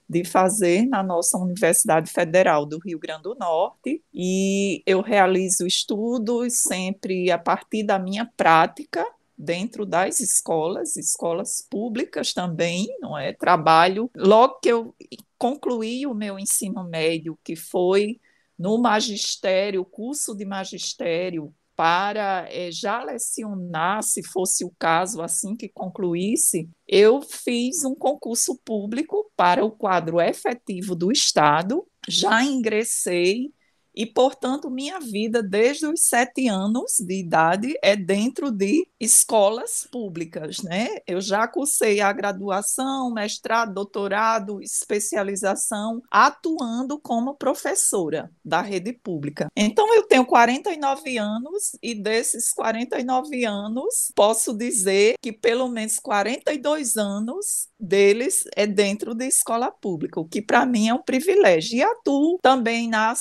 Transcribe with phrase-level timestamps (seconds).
[0.09, 6.61] de fazer na nossa Universidade Federal do Rio Grande do Norte e eu realizo estudos
[6.61, 9.05] sempre a partir da minha prática
[9.37, 13.33] dentro das escolas, escolas públicas também, não é?
[13.33, 14.95] Trabalho logo que eu
[15.37, 18.19] concluí o meu ensino médio, que foi
[18.57, 25.69] no magistério, curso de magistério para é, já lecionar, se fosse o caso, assim que
[25.69, 33.51] concluísse, eu fiz um concurso público para o quadro efetivo do Estado, já ingressei
[33.95, 40.61] e, portanto, minha vida desde os sete anos de idade é dentro de escolas públicas,
[40.63, 40.97] né?
[41.05, 49.47] Eu já cursei a graduação, mestrado, doutorado, especialização, atuando como professora da rede pública.
[49.55, 56.97] Então, eu tenho 49 anos e desses 49 anos, posso dizer que pelo menos 42
[56.97, 61.77] anos deles é dentro de escola pública, o que para mim é um privilégio.
[61.77, 63.13] E atuo também na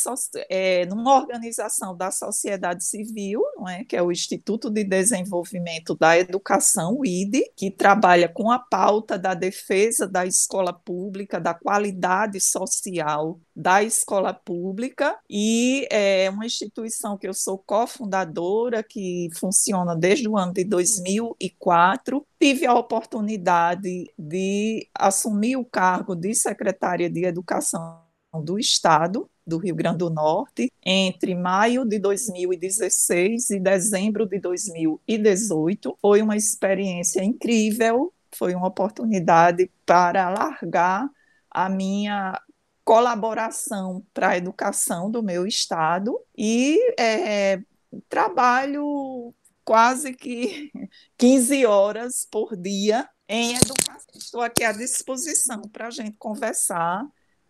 [0.49, 6.19] é, numa organização da sociedade civil, não é, que é o Instituto de Desenvolvimento da
[6.19, 12.41] Educação, o IDE, que trabalha com a pauta da defesa da escola pública, da qualidade
[12.41, 20.29] social da escola pública e é uma instituição que eu sou cofundadora, que funciona desde
[20.29, 22.27] o ano de 2004.
[22.41, 28.03] Tive a oportunidade de assumir o cargo de secretária de Educação
[28.43, 35.99] do Estado do Rio Grande do Norte entre maio de 2016 e dezembro de 2018.
[36.01, 41.09] Foi uma experiência incrível, foi uma oportunidade para alargar
[41.51, 42.41] a minha
[42.85, 47.61] colaboração para a educação do meu estado e é,
[48.09, 49.35] trabalho
[49.65, 50.71] quase que
[51.17, 53.93] 15 horas por dia em educação.
[54.15, 57.07] Estou aqui à disposição para a gente conversar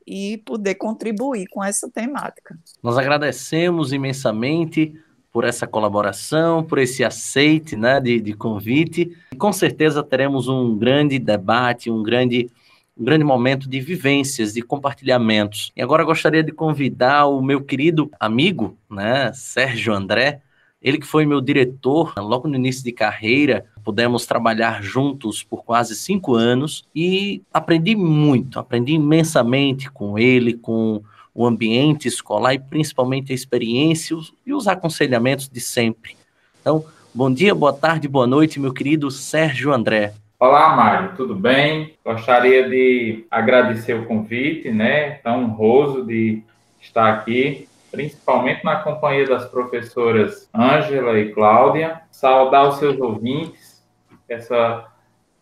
[0.07, 2.59] e poder contribuir com essa temática.
[2.83, 4.95] Nós agradecemos imensamente
[5.33, 9.17] por essa colaboração, por esse aceite né, de, de convite.
[9.39, 12.51] Com certeza teremos um grande debate, um grande,
[12.97, 15.73] um grande momento de vivências, de compartilhamentos.
[15.77, 20.43] E agora gostaria de convidar o meu querido amigo, né, Sérgio André,
[20.83, 25.95] ele que foi meu diretor logo no início de carreira, pudemos trabalhar juntos por quase
[25.95, 31.01] cinco anos e aprendi muito, aprendi imensamente com ele, com
[31.33, 36.17] o ambiente escolar e principalmente a experiência e os aconselhamentos de sempre.
[36.61, 36.85] Então,
[37.15, 40.15] bom dia, boa tarde, boa noite, meu querido Sérgio André.
[40.45, 41.95] Olá, Mário, tudo bem?
[42.05, 45.13] Gostaria de agradecer o convite, né?
[45.23, 46.43] Tão honroso de
[46.81, 53.87] estar aqui principalmente na companhia das professoras Ângela e Cláudia, saudar os seus ouvintes,
[54.29, 54.89] essa,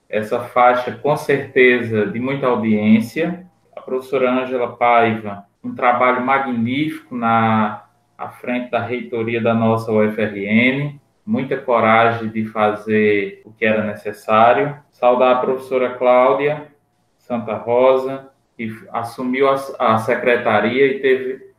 [0.06, 3.46] essa faixa com certeza de muita audiência.
[3.74, 7.86] A professora Ângela Paiva, um trabalho magnífico na
[8.18, 14.76] à frente da reitoria da nossa UFRN, muita coragem de fazer o que era necessário.
[15.00, 16.68] Saudar a professora Cláudia
[17.16, 21.50] Santa Rosa, que assumiu a, a secretaria e teve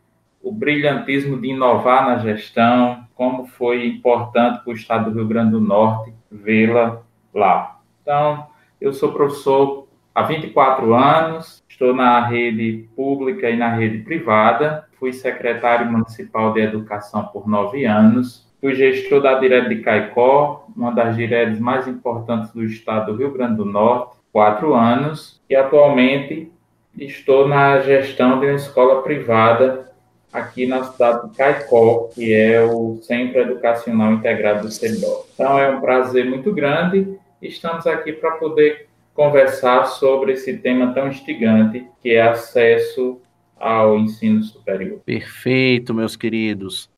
[0.43, 5.51] o brilhantismo de inovar na gestão, como foi importante para o estado do Rio Grande
[5.51, 7.01] do Norte vê-la
[7.33, 7.79] lá.
[8.03, 8.45] Então,
[8.79, 15.11] eu sou professor há 24 anos, estou na rede pública e na rede privada, fui
[15.13, 21.17] secretário municipal de educação por nove anos, fui gestor da Direde de Caicó, uma das
[21.17, 26.49] diredes mais importantes do estado do Rio Grande do Norte, quatro anos, e atualmente
[26.97, 29.91] estou na gestão de uma escola privada
[30.31, 35.25] aqui na cidade de Caicó, que é o Centro Educacional Integrado do CEDO.
[35.33, 37.17] Então é um prazer muito grande.
[37.41, 43.19] Estamos aqui para poder conversar sobre esse tema tão instigante, que é acesso
[43.59, 45.01] ao ensino superior.
[45.05, 46.89] Perfeito, meus queridos.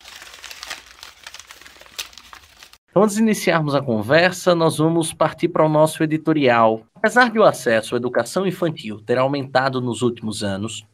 [2.94, 6.86] Então, antes de iniciarmos a conversa, nós vamos partir para o nosso editorial.
[6.94, 10.86] Apesar de o acesso à educação infantil ter aumentado nos últimos anos,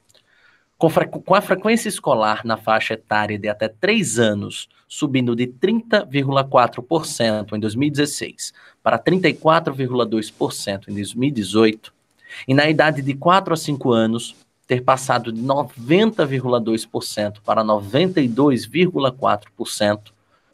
[0.77, 7.51] Com, com, a frequência escolar na faixa etária de até 3 anos, subindo de 30,4%
[7.51, 11.93] em 2016 para 34,2% em 2018,
[12.47, 19.99] e na idade de 4 a 5 anos, ter passado de 90,2% para 92,4%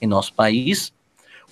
[0.01, 0.91] em nosso país,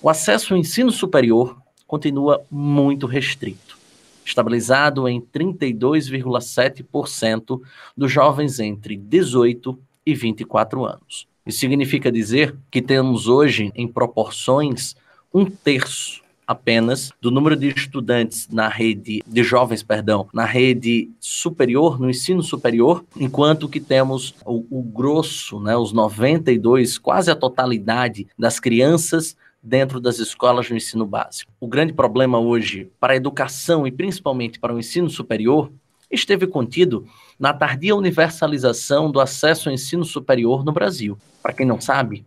[0.04, 1.56] o acesso ao ensino superior
[1.86, 3.78] continua muito restrito
[4.22, 7.60] estabilizado em 32,7%
[7.96, 11.26] dos jovens entre 18 e 24 anos.
[11.46, 14.94] Isso significa dizer que temos hoje, em proporções,
[15.32, 21.98] um terço apenas do número de estudantes na rede de jovens, perdão, na rede superior,
[21.98, 28.26] no ensino superior, enquanto que temos o, o grosso, né, os 92, quase a totalidade
[28.38, 31.50] das crianças dentro das escolas no ensino básico.
[31.58, 35.72] O grande problema hoje para a educação e principalmente para o ensino superior
[36.10, 37.06] esteve contido
[37.40, 41.16] na tardia universalização do acesso ao ensino superior no Brasil.
[41.42, 42.26] Para quem não sabe,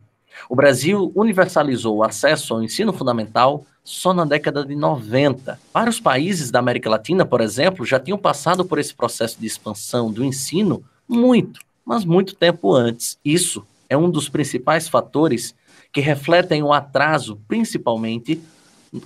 [0.50, 5.60] o Brasil universalizou o acesso ao ensino fundamental só na década de 90.
[5.74, 10.12] Vários países da América Latina, por exemplo, já tinham passado por esse processo de expansão
[10.12, 13.18] do ensino muito, mas muito tempo antes.
[13.24, 15.56] Isso é um dos principais fatores
[15.92, 18.42] que refletem o atraso, principalmente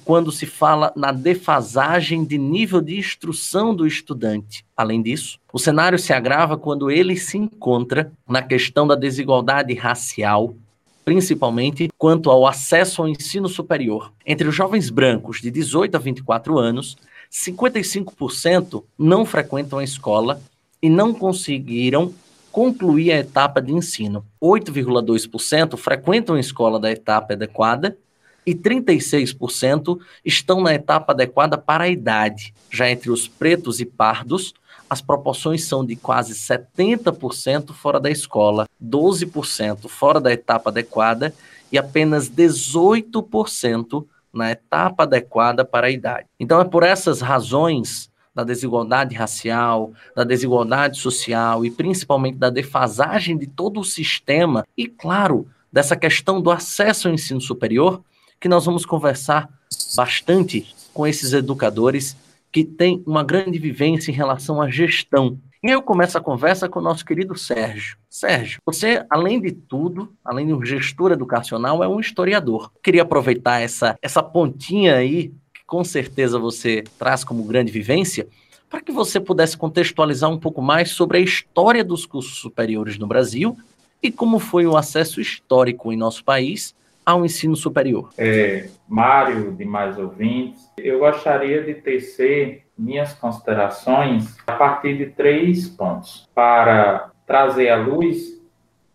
[0.06, 4.64] quando se fala na defasagem de nível de instrução do estudante.
[4.76, 10.56] Além disso, o cenário se agrava quando ele se encontra na questão da desigualdade racial,
[11.04, 14.12] principalmente quanto ao acesso ao ensino superior.
[14.26, 16.96] Entre os jovens brancos de 18 a 24 anos,
[17.32, 20.42] 55% não frequentam a escola
[20.82, 22.14] e não conseguiram
[22.52, 24.26] concluir a etapa de ensino.
[24.42, 27.98] 8,2% frequentam a escola da etapa adequada
[28.46, 32.54] e 36% estão na etapa adequada para a idade.
[32.70, 34.54] Já entre os pretos e pardos,
[34.90, 41.34] as proporções são de quase 70% fora da escola, 12% fora da etapa adequada
[41.72, 46.28] e apenas 18% na etapa adequada para a idade.
[46.40, 53.38] Então é por essas razões da desigualdade racial, da desigualdade social e principalmente da defasagem
[53.38, 58.02] de todo o sistema e, claro, dessa questão do acesso ao ensino superior,
[58.40, 59.50] que nós vamos conversar
[59.96, 62.16] bastante com esses educadores
[62.52, 65.38] que têm uma grande vivência em relação à gestão.
[65.64, 67.96] E eu começo a conversa com o nosso querido Sérgio.
[68.10, 72.72] Sérgio, você, além de tudo, além de um gestor educacional, é um historiador.
[72.84, 75.32] Queria aproveitar essa, essa pontinha aí
[75.72, 78.28] com certeza você traz como grande vivência,
[78.70, 83.08] para que você pudesse contextualizar um pouco mais sobre a história dos cursos superiores no
[83.08, 83.58] Brasil
[84.04, 86.76] e como foi o acesso histórico em nosso país
[87.06, 88.10] ao ensino superior.
[88.18, 96.28] É, Mário, demais ouvintes, eu gostaria de tecer minhas considerações a partir de três pontos,
[96.36, 98.42] para trazer à luz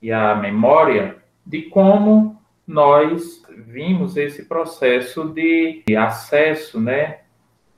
[0.03, 7.21] e à memória de como nós vimos esse processo de acesso né,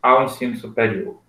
[0.02, 1.20] ao ensino superior.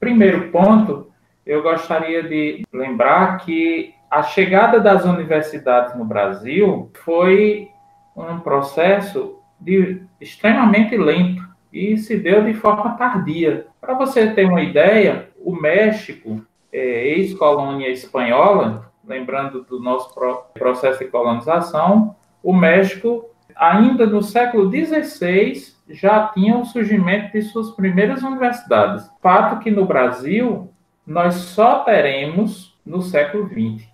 [0.00, 1.10] Primeiro ponto,
[1.46, 7.68] eu gostaria de lembrar que a chegada das universidades no Brasil foi
[8.16, 11.42] um processo de, extremamente lento
[11.72, 13.66] e se deu de forma tardia.
[13.80, 20.14] Para você ter uma ideia, o México, é, ex-colônia espanhola, lembrando do nosso
[20.54, 27.70] processo de colonização, o México ainda no século XVI, já tinha o surgimento de suas
[27.72, 29.10] primeiras universidades.
[29.20, 30.70] Fato que no Brasil
[31.06, 33.86] nós só teremos no século XX.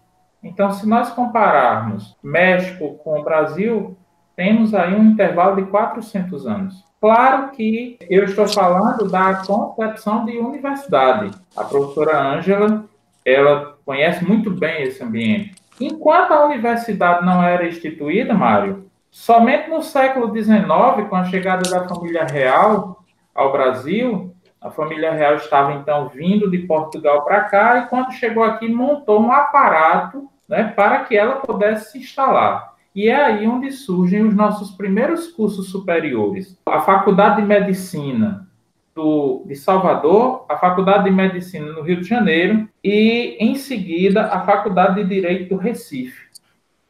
[0.42, 3.96] Então, se nós compararmos México com o Brasil,
[4.36, 6.84] temos aí um intervalo de 400 anos.
[7.00, 11.30] Claro que eu estou falando da concepção de universidade.
[11.56, 12.84] A professora Ângela,
[13.24, 15.54] ela conhece muito bem esse ambiente.
[15.80, 18.87] Enquanto a universidade não era instituída, Mário,
[19.18, 25.34] Somente no século XIX, com a chegada da família real ao Brasil, a família real
[25.34, 30.72] estava então vindo de Portugal para cá e quando chegou aqui montou um aparato né,
[30.74, 32.74] para que ela pudesse se instalar.
[32.94, 36.56] E é aí onde surgem os nossos primeiros cursos superiores.
[36.64, 38.48] A Faculdade de Medicina
[38.94, 44.42] do, de Salvador, a Faculdade de Medicina no Rio de Janeiro e, em seguida, a
[44.42, 46.27] Faculdade de Direito do Recife.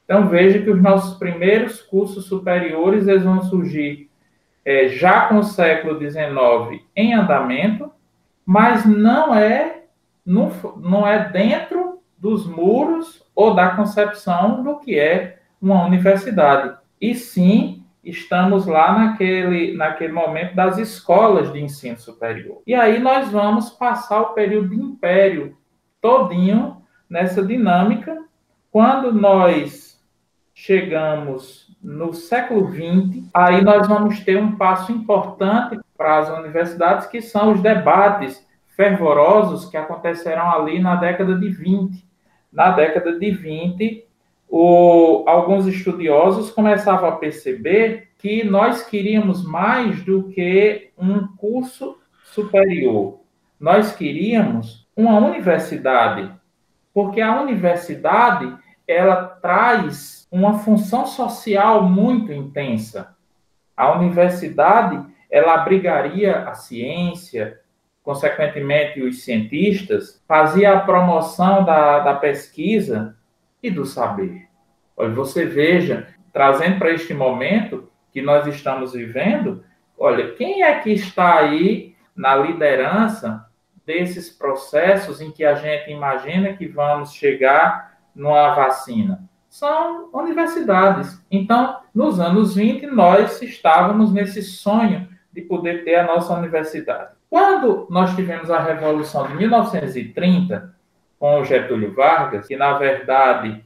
[0.09, 4.09] Então, veja que os nossos primeiros cursos superiores eles vão surgir
[4.65, 7.93] é, já com o século XIX em andamento,
[8.45, 9.83] mas não é,
[10.25, 16.75] não, não é dentro dos muros ou da concepção do que é uma universidade.
[16.99, 22.63] E sim, estamos lá naquele, naquele momento das escolas de ensino superior.
[22.67, 25.55] E aí nós vamos passar o período de império
[26.01, 28.17] todinho nessa dinâmica.
[28.71, 29.88] Quando nós
[30.59, 37.23] chegamos no século XX, aí nós vamos ter um passo importante para as universidades, que
[37.23, 38.45] são os debates
[38.77, 42.05] fervorosos que acontecerão ali na década de 20.
[42.53, 44.05] Na década de 20,
[44.49, 53.21] o, alguns estudiosos começavam a perceber que nós queríamos mais do que um curso superior.
[53.61, 56.29] Nós queríamos uma universidade,
[56.93, 63.15] porque a universidade ela traz uma função social muito intensa.
[63.77, 67.61] A universidade ela abrigaria a ciência,
[68.03, 73.15] consequentemente os cientistas, fazia a promoção da, da pesquisa
[73.63, 74.49] e do saber.
[74.97, 79.63] Olha, você veja, trazendo para este momento que nós estamos vivendo,
[79.99, 83.47] olha, quem é que está aí na liderança
[83.85, 89.29] desses processos em que a gente imagina que vamos chegar numa vacina?
[89.49, 91.25] São universidades.
[91.31, 97.13] Então, nos anos 20, nós estávamos nesse sonho de poder ter a nossa universidade.
[97.31, 100.75] Quando nós tivemos a Revolução de 1930,
[101.19, 103.65] com o Getúlio Vargas, que na verdade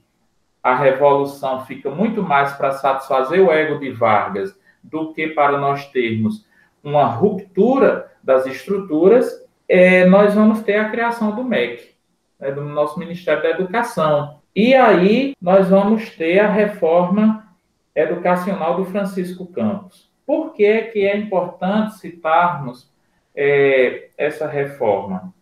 [0.63, 5.87] a revolução fica muito mais para satisfazer o ego de Vargas do que para nós
[5.91, 6.47] termos
[6.83, 9.29] uma ruptura das estruturas,
[9.69, 11.95] é, nós vamos ter a criação do MEC,
[12.39, 14.42] né, do nosso Ministério da Educação.
[14.55, 17.49] E aí nós vamos ter a reforma
[17.95, 20.11] educacional do Francisco Campos.
[20.27, 22.91] Por que, que é importante citarmos
[23.35, 25.33] é, essa reforma?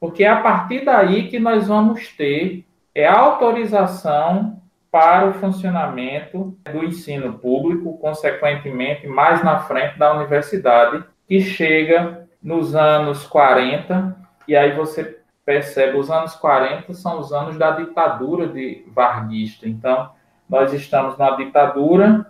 [0.00, 6.84] Porque é a partir daí que nós vamos ter é, autorização para o funcionamento do
[6.84, 14.16] ensino público, consequentemente, mais na frente da universidade, que chega nos anos 40,
[14.48, 19.68] e aí você percebe, os anos 40 são os anos da ditadura de Varguista.
[19.68, 20.10] Então,
[20.50, 22.26] nós estamos na ditadura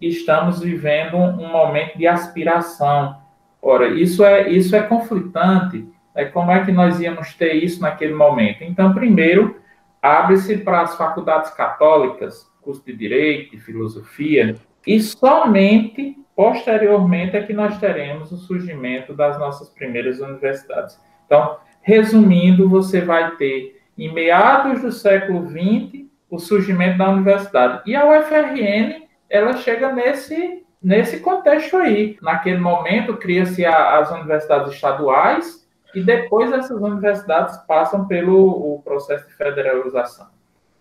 [0.00, 3.18] e estamos vivendo um momento de aspiração.
[3.60, 5.84] Ora, isso é, isso é conflitante.
[6.14, 8.62] É como é que nós íamos ter isso naquele momento?
[8.62, 9.60] Então, primeiro,
[10.00, 14.54] abre-se para as faculdades católicas, curso de Direito, de Filosofia,
[14.86, 20.98] e somente posteriormente é que nós teremos o surgimento das nossas primeiras universidades.
[21.26, 27.82] Então, resumindo, você vai ter, em meados do século XX, o surgimento da universidade.
[27.86, 32.16] E a UFRN, ela chega nesse, nesse contexto aí.
[32.22, 35.60] Naquele momento, cria-se as universidades estaduais,
[35.94, 40.28] e depois essas universidades passam pelo processo de federalização.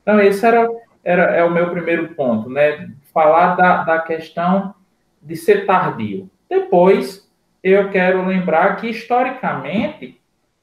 [0.01, 0.69] Então, esse era,
[1.03, 2.91] era é o meu primeiro ponto, né?
[3.11, 4.75] Falar da, da questão
[5.21, 6.29] de ser tardio.
[6.47, 7.27] Depois,
[7.63, 10.18] eu quero lembrar que, historicamente,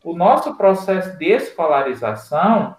[0.07, 2.77] o nosso processo de escolarização,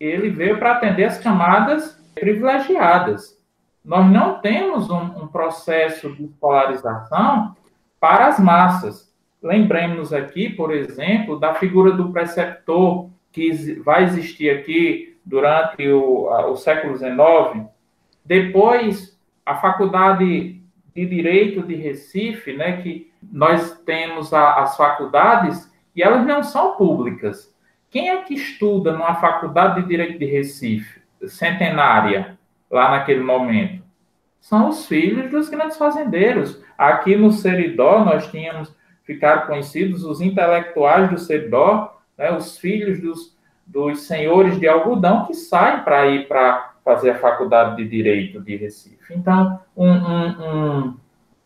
[0.00, 3.38] ele veio para atender as camadas privilegiadas.
[3.84, 7.54] Nós não temos um, um processo de escolarização
[8.00, 9.14] para as massas.
[9.42, 16.56] Lembremos aqui, por exemplo, da figura do preceptor, que vai existir aqui durante o, o
[16.56, 17.66] século XIX.
[18.24, 19.14] Depois,
[19.44, 20.58] a Faculdade
[20.94, 25.65] de Direito de Recife, né, que nós temos a, as faculdades
[25.96, 27.52] e elas não são públicas.
[27.90, 32.38] Quem é que estuda numa Faculdade de Direito de Recife, centenária,
[32.70, 33.82] lá naquele momento?
[34.40, 36.62] São os filhos dos grandes fazendeiros.
[36.76, 43.38] Aqui no Seridó, nós tínhamos ficaram conhecidos os intelectuais do Sedó, né, os filhos dos,
[43.64, 48.56] dos senhores de algodão que saem para ir para fazer a faculdade de Direito de
[48.56, 49.14] Recife.
[49.14, 50.96] Então, um, um, um,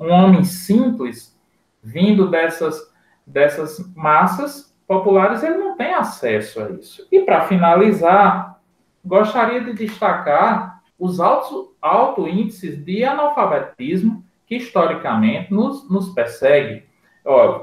[0.01, 1.39] um homem simples,
[1.83, 2.90] vindo dessas,
[3.27, 7.07] dessas massas populares, ele não tem acesso a isso.
[7.13, 8.61] E, para finalizar,
[9.05, 16.85] gostaria de destacar os altos alto índices de analfabetismo que, historicamente, nos, nos persegue.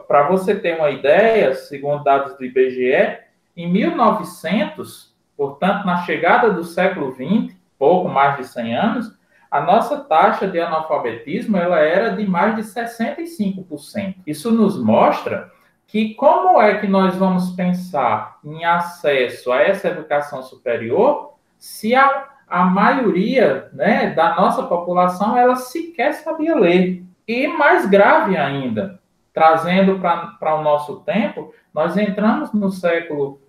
[0.08, 3.18] Para você ter uma ideia, segundo dados do IBGE,
[3.56, 9.17] em 1900, portanto, na chegada do século XX, pouco mais de 100 anos,
[9.58, 14.18] a nossa taxa de analfabetismo ela era de mais de 65%.
[14.28, 15.52] Isso nos mostra
[15.88, 22.26] que como é que nós vamos pensar em acesso a essa educação superior se a,
[22.48, 27.04] a maioria né, da nossa população ela sequer sabia ler?
[27.28, 29.00] E mais grave ainda,
[29.34, 33.42] trazendo para o nosso tempo, nós entramos no século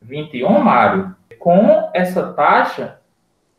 [0.00, 2.98] 21, Mário, com essa taxa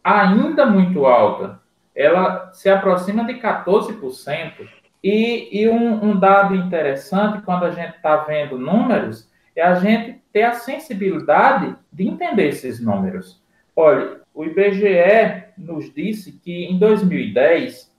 [0.03, 1.60] ainda muito alta.
[1.95, 4.67] Ela se aproxima de 14%.
[5.03, 10.21] E, e um, um dado interessante, quando a gente está vendo números, é a gente
[10.31, 13.41] ter a sensibilidade de entender esses números.
[13.75, 17.91] Olha, o IBGE nos disse que em 2010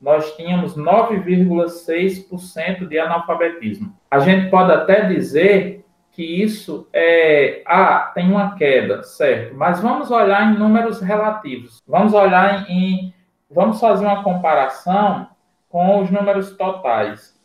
[0.00, 3.96] nós tínhamos 9,6% de analfabetismo.
[4.10, 9.56] A gente pode até dizer que isso é ah, tem uma queda, certo?
[9.56, 11.82] Mas vamos olhar em números relativos.
[11.86, 13.14] Vamos olhar em
[13.50, 15.28] vamos fazer uma comparação
[15.68, 17.38] com os números totais.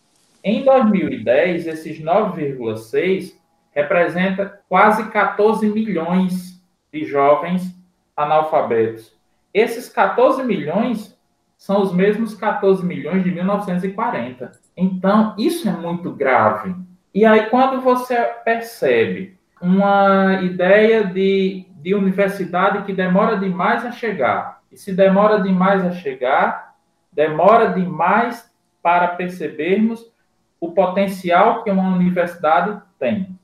[0.44, 3.34] Em 2010, esses 9,6
[3.72, 6.62] representa quase 14 milhões
[6.92, 7.76] de jovens
[8.16, 9.18] analfabetos.
[9.54, 11.18] Esses 14 milhões
[11.58, 14.52] são os mesmos 14 milhões de 1940.
[14.76, 16.76] Então, isso é muito grave.
[17.14, 24.62] E aí, quando você percebe uma ideia de, de universidade que demora demais a chegar,
[24.74, 26.76] e se demora demais a chegar,
[27.12, 30.12] demora demais para percebermos
[30.60, 33.38] o potencial que uma universidade tem.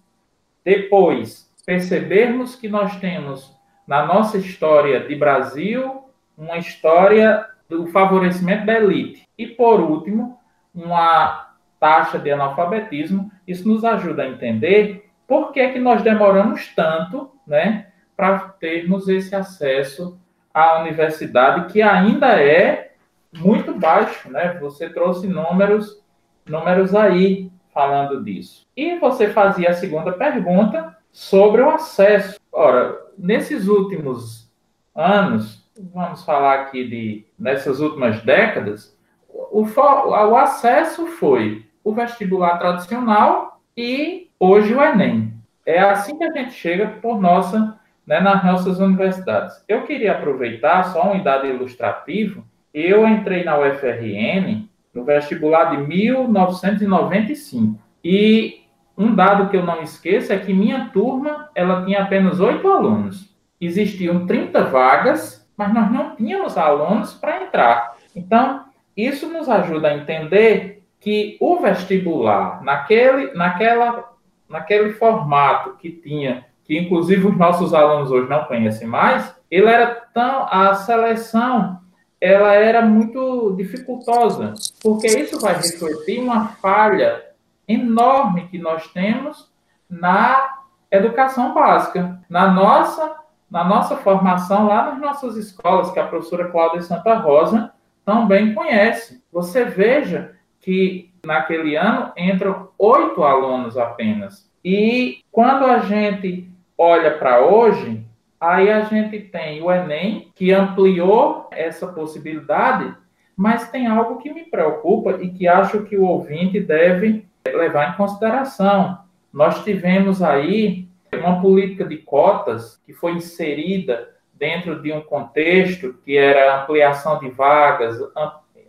[0.65, 3.55] Depois, percebermos que nós temos
[3.87, 6.03] na nossa história de Brasil
[6.37, 9.27] uma história do favorecimento da elite.
[9.37, 10.39] E, por último,
[10.73, 17.31] uma taxa de analfabetismo, isso nos ajuda a entender por que, que nós demoramos tanto
[17.45, 17.87] né,
[18.17, 20.18] para termos esse acesso
[20.53, 22.93] à universidade, que ainda é
[23.37, 24.29] muito baixo.
[24.31, 24.57] Né?
[24.59, 26.03] Você trouxe números,
[26.45, 28.67] números aí falando disso.
[28.75, 32.39] E você fazia a segunda pergunta sobre o acesso.
[32.51, 34.51] Ora, nesses últimos
[34.95, 38.97] anos, vamos falar aqui de nessas últimas décadas,
[39.29, 45.33] o, o acesso foi o vestibular tradicional e hoje o Enem.
[45.65, 47.78] É assim que a gente chega por nossa,
[48.09, 49.63] né, nas nossas universidades.
[49.67, 52.43] Eu queria aproveitar só um dado ilustrativo.
[52.73, 58.63] Eu entrei na UFRN no vestibular de 1995 e
[58.97, 63.31] um dado que eu não esqueço é que minha turma ela tinha apenas oito alunos.
[63.61, 67.95] Existiam 30 vagas, mas nós não tínhamos alunos para entrar.
[68.15, 68.65] Então,
[68.97, 74.13] isso nos ajuda a entender que o vestibular, naquele, naquela,
[74.49, 79.87] naquele formato que tinha, que inclusive os nossos alunos hoje não conhecem mais, ele era
[80.13, 80.45] tão.
[80.51, 81.79] A seleção
[82.21, 87.25] ela era muito dificultosa, porque isso vai refletir uma falha
[87.67, 89.51] enorme que nós temos
[89.89, 90.59] na
[90.91, 93.15] educação básica, na nossa,
[93.49, 97.71] na nossa formação lá nas nossas escolas, que a professora Cláudia Santa Rosa
[98.05, 99.23] também conhece.
[99.31, 104.47] Você veja que naquele ano entram oito alunos apenas.
[104.63, 106.48] E quando a gente
[106.79, 108.05] olha para hoje,
[108.39, 112.95] aí a gente tem o Enem, que ampliou essa possibilidade,
[113.35, 117.97] mas tem algo que me preocupa e que acho que o ouvinte deve levar em
[117.97, 118.97] consideração.
[119.31, 126.15] Nós tivemos aí uma política de cotas que foi inserida dentro de um contexto que
[126.15, 127.97] era ampliação de vagas,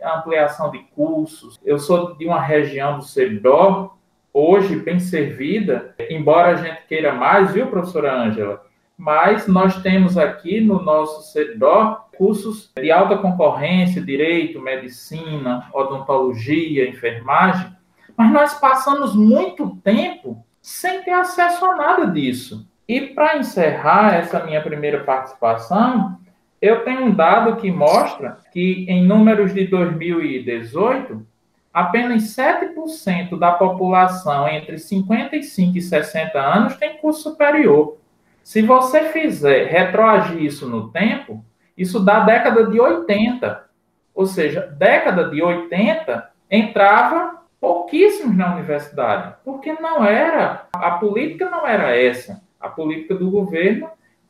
[0.03, 1.57] ampliação de cursos.
[1.63, 3.95] Eu sou de uma região do Seridó,
[4.33, 8.63] hoje bem servida, embora a gente queira mais, viu, professora Ângela?
[8.97, 17.75] Mas nós temos aqui no nosso Seridó cursos de alta concorrência, direito, medicina, odontologia, enfermagem,
[18.15, 22.67] mas nós passamos muito tempo sem ter acesso a nada disso.
[22.87, 26.19] E para encerrar essa minha primeira participação,
[26.61, 31.25] eu tenho um dado que mostra que, em números de 2018,
[31.73, 37.97] apenas 7% da população entre 55 e 60 anos tem curso superior.
[38.43, 41.43] Se você fizer retroagir isso no tempo,
[41.77, 43.65] isso dá década de 80.
[44.13, 51.65] Ou seja, década de 80 entrava pouquíssimos na universidade, porque não era, a política não
[51.65, 52.41] era essa.
[52.59, 53.89] A política do governo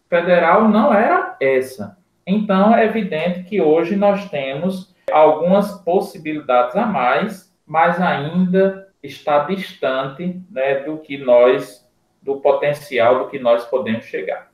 [0.09, 1.97] federal não era essa.
[2.27, 10.41] Então, é evidente que hoje nós temos algumas possibilidades a mais, mas ainda está distante
[10.49, 11.87] né, do que nós,
[12.21, 14.51] do potencial do que nós podemos chegar.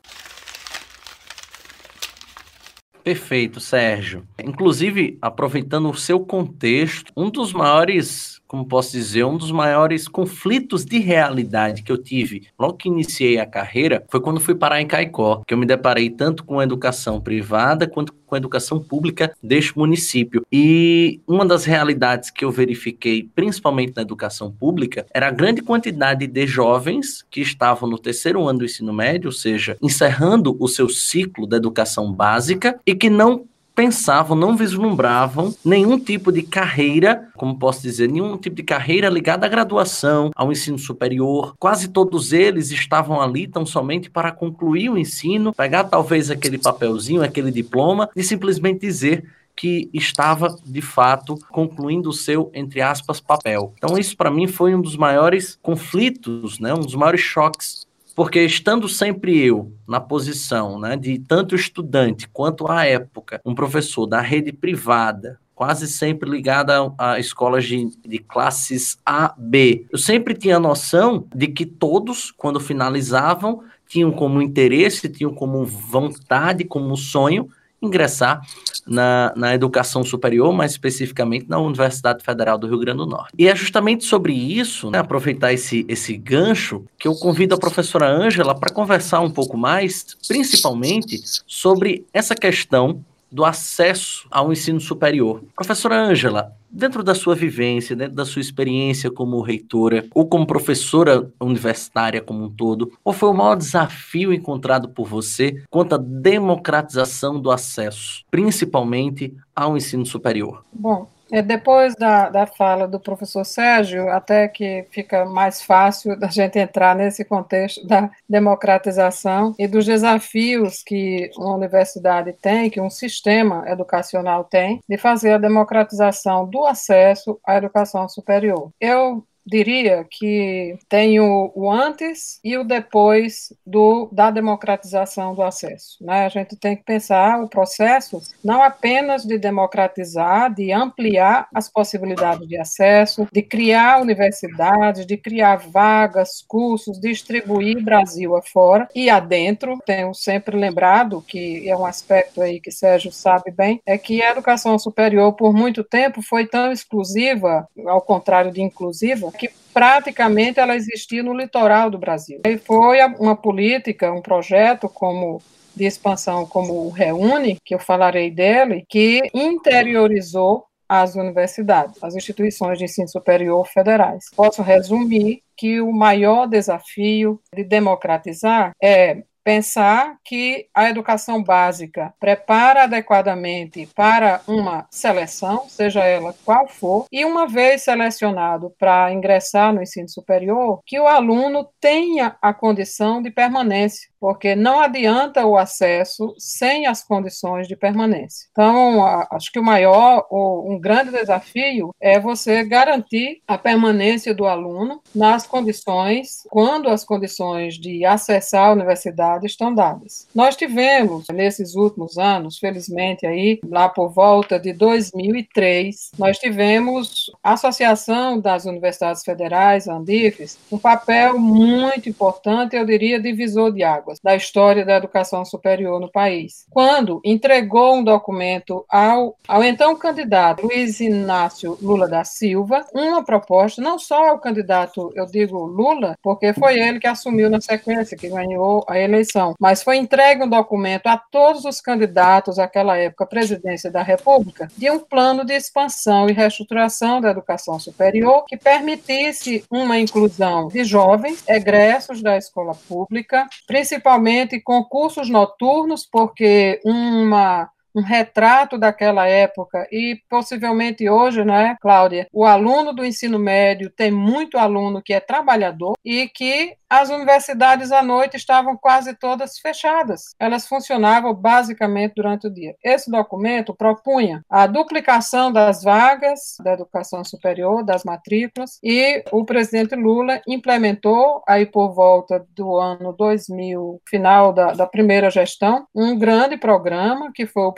[3.04, 4.28] Perfeito, Sérgio.
[4.44, 10.86] Inclusive, aproveitando o seu contexto, um dos maiores como posso dizer, um dos maiores conflitos
[10.86, 14.88] de realidade que eu tive logo que iniciei a carreira foi quando fui parar em
[14.88, 19.34] Caicó, que eu me deparei tanto com a educação privada quanto com a educação pública
[19.42, 20.46] deste município.
[20.52, 26.28] E uma das realidades que eu verifiquei, principalmente na educação pública, era a grande quantidade
[26.28, 30.90] de jovens que estavam no terceiro ano do ensino médio, ou seja, encerrando o seu
[30.90, 33.46] ciclo da educação básica e que não
[33.78, 39.46] pensavam, não vislumbravam nenhum tipo de carreira, como posso dizer, nenhum tipo de carreira ligada
[39.46, 41.54] à graduação, ao ensino superior.
[41.60, 47.22] Quase todos eles estavam ali tão somente para concluir o ensino, pegar talvez aquele papelzinho,
[47.22, 49.24] aquele diploma e simplesmente dizer
[49.56, 53.74] que estava de fato concluindo o seu entre aspas papel.
[53.78, 57.87] Então isso para mim foi um dos maiores conflitos, né, um dos maiores choques
[58.18, 64.08] porque estando sempre eu na posição né, de tanto estudante quanto à época, um professor
[64.08, 70.34] da rede privada, quase sempre ligada a, escolas de, de classes A, B, eu sempre
[70.34, 77.48] tinha noção de que todos, quando finalizavam, tinham como interesse, tinham como vontade, como sonho,
[77.82, 78.42] ingressar
[78.86, 83.34] na, na educação superior, mais especificamente na Universidade Federal do Rio Grande do Norte.
[83.38, 88.10] E é justamente sobre isso, né, aproveitar esse, esse gancho, que eu convido a professora
[88.10, 95.44] Ângela para conversar um pouco mais, principalmente sobre essa questão do acesso ao ensino superior.
[95.56, 101.32] Professora Ângela, dentro da sua vivência, dentro da sua experiência como reitora ou como professora
[101.40, 107.40] universitária como um todo, qual foi o maior desafio encontrado por você quanto à democratização
[107.40, 110.64] do acesso, principalmente ao ensino superior?
[110.72, 111.10] Bom,
[111.44, 116.96] depois da, da fala do professor Sérgio, até que fica mais fácil da gente entrar
[116.96, 124.44] nesse contexto da democratização e dos desafios que uma universidade tem, que um sistema educacional
[124.44, 128.72] tem, de fazer a democratização do acesso à educação superior.
[128.80, 135.98] Eu diria que tem o, o, antes e o depois do, da democratização do acesso.
[136.02, 136.26] Né?
[136.26, 142.48] A gente tem que pensar o processo não apenas de democratizar, de ampliar as possibilidades
[142.48, 149.80] de acesso, de criar universidades, de criar vagas, cursos, distribuir Brasil afora e adentro.
[149.86, 154.32] Tenho sempre lembrado que é um aspecto aí que Sérgio sabe bem, é que a
[154.32, 160.76] educação superior por muito tempo foi tão exclusiva, ao contrário de inclusiva, que praticamente ela
[160.76, 162.42] existia no litoral do Brasil.
[162.46, 165.42] E foi uma política, um projeto como
[165.76, 172.80] de expansão como o Reúne, que eu falarei dele, que interiorizou as universidades, as instituições
[172.80, 174.26] de ensino superior federais.
[174.36, 182.84] Posso resumir que o maior desafio de democratizar é pensar que a educação básica prepara
[182.84, 189.82] adequadamente para uma seleção, seja ela qual for, e uma vez selecionado para ingressar no
[189.82, 196.34] ensino superior, que o aluno tenha a condição de permanência porque não adianta o acesso
[196.38, 198.48] sem as condições de permanência.
[198.52, 205.02] Então, acho que o maior, um grande desafio é você garantir a permanência do aluno
[205.14, 210.28] nas condições, quando as condições de acessar a universidade estão dadas.
[210.34, 217.54] Nós tivemos, nesses últimos anos, felizmente aí, lá por volta de 2003, nós tivemos a
[217.54, 224.07] Associação das Universidades Federais, a Andifes, um papel muito importante, eu diria, divisor de água
[224.24, 230.66] da história da educação superior no país, quando entregou um documento ao, ao então candidato
[230.66, 236.54] Luiz Inácio Lula da Silva, uma proposta, não só ao candidato, eu digo Lula, porque
[236.54, 241.08] foi ele que assumiu na sequência, que ganhou a eleição, mas foi entregue um documento
[241.08, 246.30] a todos os candidatos àquela época à presidência da República de um plano de expansão
[246.30, 253.48] e reestruturação da educação superior que permitisse uma inclusão de jovens egressos da escola pública,
[253.66, 262.28] principalmente principalmente concursos noturnos, porque uma um retrato daquela época e possivelmente hoje, né, Cláudia,
[262.32, 267.92] o aluno do ensino médio tem muito aluno que é trabalhador e que as universidades
[267.92, 270.36] à noite estavam quase todas fechadas.
[270.40, 272.76] Elas funcionavam basicamente durante o dia.
[272.84, 279.96] Esse documento propunha a duplicação das vagas da educação superior, das matrículas, e o presidente
[279.96, 286.58] Lula implementou, aí por volta do ano 2000, final da, da primeira gestão, um grande
[286.58, 287.74] programa, que foi o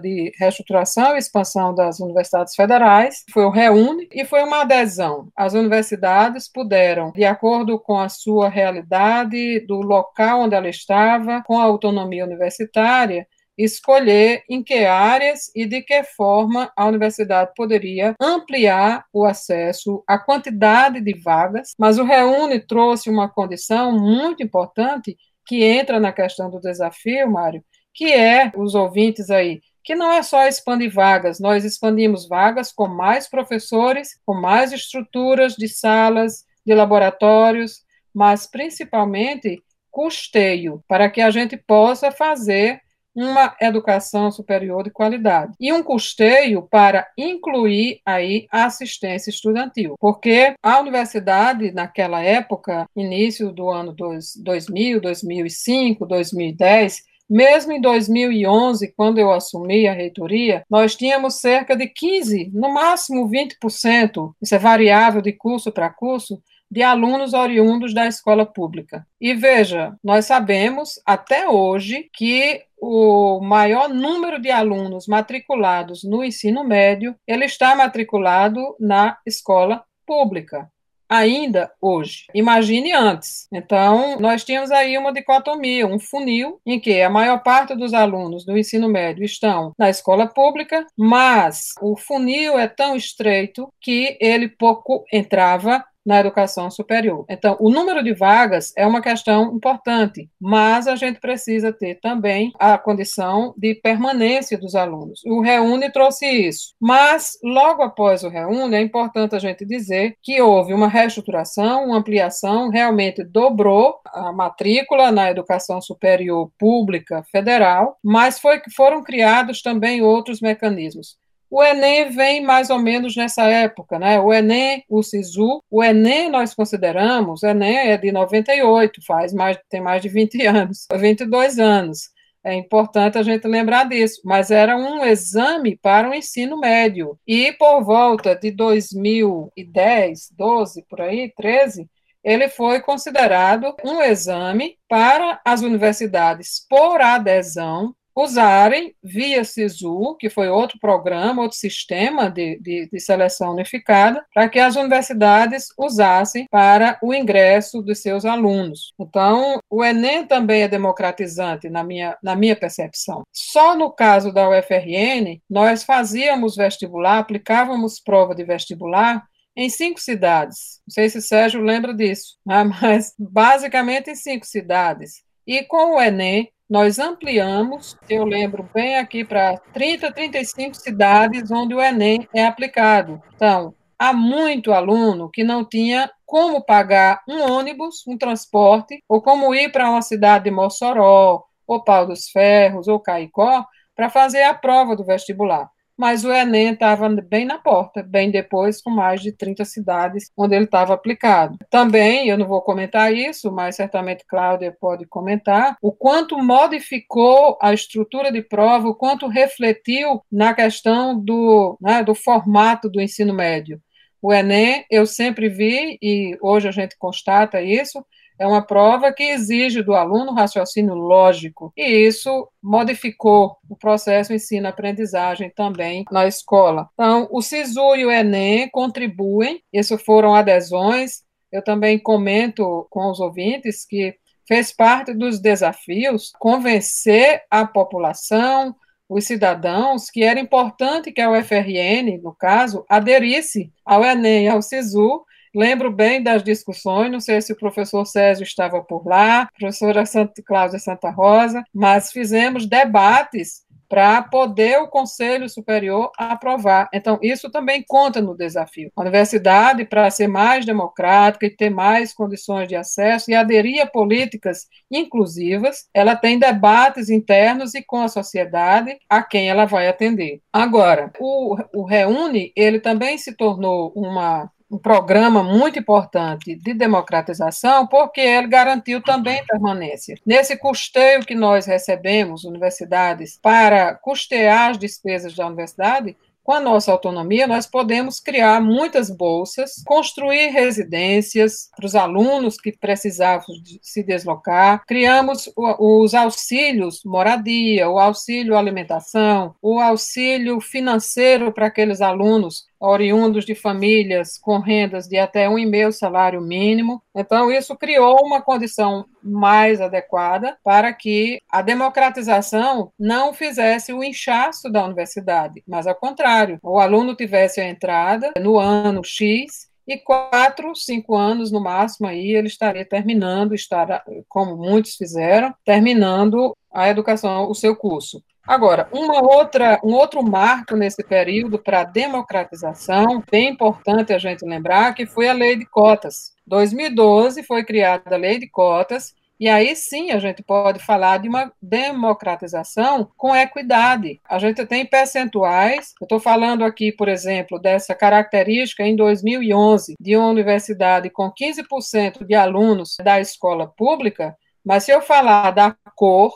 [0.00, 5.28] de reestruturação e expansão das universidades federais, foi o REUNE, e foi uma adesão.
[5.36, 11.42] As universidades puderam, de acordo com a sua sua realidade, do local onde ela estava,
[11.46, 18.14] com a autonomia universitária, escolher em que áreas e de que forma a universidade poderia
[18.20, 25.16] ampliar o acesso à quantidade de vagas, mas o Reúne trouxe uma condição muito importante
[25.46, 27.62] que entra na questão do desafio, Mário,
[27.94, 32.88] que é os ouvintes aí, que não é só expandir vagas, nós expandimos vagas com
[32.88, 41.30] mais professores, com mais estruturas de salas, de laboratórios, mas principalmente custeio, para que a
[41.30, 42.80] gente possa fazer
[43.14, 45.52] uma educação superior de qualidade.
[45.60, 53.52] E um custeio para incluir aí a assistência estudantil, porque a universidade naquela época, início
[53.52, 61.40] do ano 2000, 2005, 2010, mesmo em 2011, quando eu assumi a reitoria, nós tínhamos
[61.40, 67.34] cerca de 15, no máximo 20%, isso é variável de curso para curso, de alunos
[67.34, 69.06] oriundos da escola pública.
[69.20, 76.64] E veja, nós sabemos até hoje que o maior número de alunos matriculados no ensino
[76.64, 80.68] médio, ele está matriculado na escola pública
[81.08, 82.26] ainda hoje.
[82.34, 83.46] Imagine antes.
[83.52, 88.44] Então, nós tínhamos aí uma dicotomia, um funil, em que a maior parte dos alunos
[88.44, 94.48] do ensino médio estão na escola pública, mas o funil é tão estreito que ele
[94.48, 97.24] pouco entrava na educação superior.
[97.28, 102.52] Então, o número de vagas é uma questão importante, mas a gente precisa ter também
[102.58, 105.20] a condição de permanência dos alunos.
[105.26, 106.74] O Reúne trouxe isso.
[106.80, 111.98] Mas, logo após o Reúne, é importante a gente dizer que houve uma reestruturação, uma
[111.98, 120.02] ampliação, realmente dobrou a matrícula na educação superior pública federal, mas foi, foram criados também
[120.02, 121.16] outros mecanismos.
[121.56, 124.18] O Enem vem mais ou menos nessa época, né?
[124.18, 129.56] O Enem, o SISU, o Enem nós consideramos, o Enem é de 98, faz mais,
[129.70, 132.10] tem mais de 20 anos, 22 anos.
[132.42, 137.16] É importante a gente lembrar disso, mas era um exame para o ensino médio.
[137.24, 141.88] E por volta de 2010, 12, por aí, 13,
[142.24, 150.48] ele foi considerado um exame para as universidades por adesão usarem via SISU, que foi
[150.48, 156.98] outro programa, outro sistema de, de, de, seleção unificada, para que as universidades usassem para
[157.02, 158.92] o ingresso dos seus alunos.
[158.98, 163.22] Então, o Enem também é democratizante, na minha, na minha percepção.
[163.32, 169.24] Só no caso da UFRN, nós fazíamos vestibular, aplicávamos prova de vestibular
[169.56, 170.80] em cinco cidades.
[170.86, 172.64] Não sei se Sérgio lembra disso, né?
[172.80, 175.22] mas basicamente em cinco cidades.
[175.46, 181.72] E com o Enem, nós ampliamos, eu lembro bem aqui, para 30, 35 cidades onde
[181.72, 183.22] o Enem é aplicado.
[183.36, 189.54] Então, há muito aluno que não tinha como pagar um ônibus, um transporte, ou como
[189.54, 194.52] ir para uma cidade de Mossoró, ou Pau dos Ferros, ou Caicó, para fazer a
[194.52, 199.32] prova do vestibular mas o Enem estava bem na porta, bem depois, com mais de
[199.32, 201.58] 30 cidades onde ele estava aplicado.
[201.70, 207.72] Também, eu não vou comentar isso, mas certamente Cláudia pode comentar, o quanto modificou a
[207.72, 213.80] estrutura de prova, o quanto refletiu na questão do, né, do formato do ensino médio.
[214.20, 218.04] O Enem, eu sempre vi, e hoje a gente constata isso,
[218.38, 225.50] é uma prova que exige do aluno raciocínio lógico, e isso modificou o processo ensino-aprendizagem
[225.50, 226.88] também na escola.
[226.94, 231.22] Então, o SISU e o Enem contribuem, isso foram adesões.
[231.52, 234.16] Eu também comento com os ouvintes que
[234.46, 238.74] fez parte dos desafios convencer a população,
[239.08, 245.24] os cidadãos, que era importante que a UFRN, no caso, aderisse ao Enem ao SISU,
[245.54, 250.42] Lembro bem das discussões, não sei se o professor Sérgio estava por lá, professora Santa,
[250.44, 256.88] Cláudia Santa Rosa, mas fizemos debates para poder o Conselho Superior aprovar.
[256.92, 258.90] Então, isso também conta no desafio.
[258.96, 263.86] A universidade, para ser mais democrática e ter mais condições de acesso e aderir a
[263.86, 270.40] políticas inclusivas, ela tem debates internos e com a sociedade a quem ela vai atender.
[270.52, 277.86] Agora, o, o Reúne, ele também se tornou uma um programa muito importante de democratização,
[277.86, 280.16] porque ele garantiu também permanência.
[280.26, 286.92] Nesse custeio que nós recebemos, universidades, para custear as despesas da universidade, com a nossa
[286.92, 294.02] autonomia, nós podemos criar muitas bolsas, construir residências para os alunos que precisavam de se
[294.02, 294.84] deslocar.
[294.86, 303.54] Criamos os auxílios moradia, o auxílio alimentação, o auxílio financeiro para aqueles alunos oriundos de
[303.54, 307.02] famílias com rendas de até um e meio salário mínimo.
[307.14, 314.70] Então, isso criou uma condição mais adequada para que a democratização não fizesse o inchaço
[314.70, 320.74] da universidade, mas ao contrário, o aluno tivesse a entrada no ano X e quatro,
[320.74, 327.50] cinco anos no máximo aí ele estaria terminando, estará, como muitos fizeram, terminando a educação,
[327.50, 328.22] o seu curso.
[328.46, 334.44] Agora, uma outra, um outro marco nesse período para a democratização, bem importante a gente
[334.44, 336.34] lembrar, que foi a lei de cotas.
[336.46, 341.28] 2012 foi criada a lei de cotas, E aí sim a gente pode falar de
[341.28, 344.20] uma democratização com equidade.
[344.28, 350.16] A gente tem percentuais, eu estou falando aqui, por exemplo, dessa característica em 2011, de
[350.16, 356.32] uma universidade com 15% de alunos da escola pública, mas se eu falar da cor,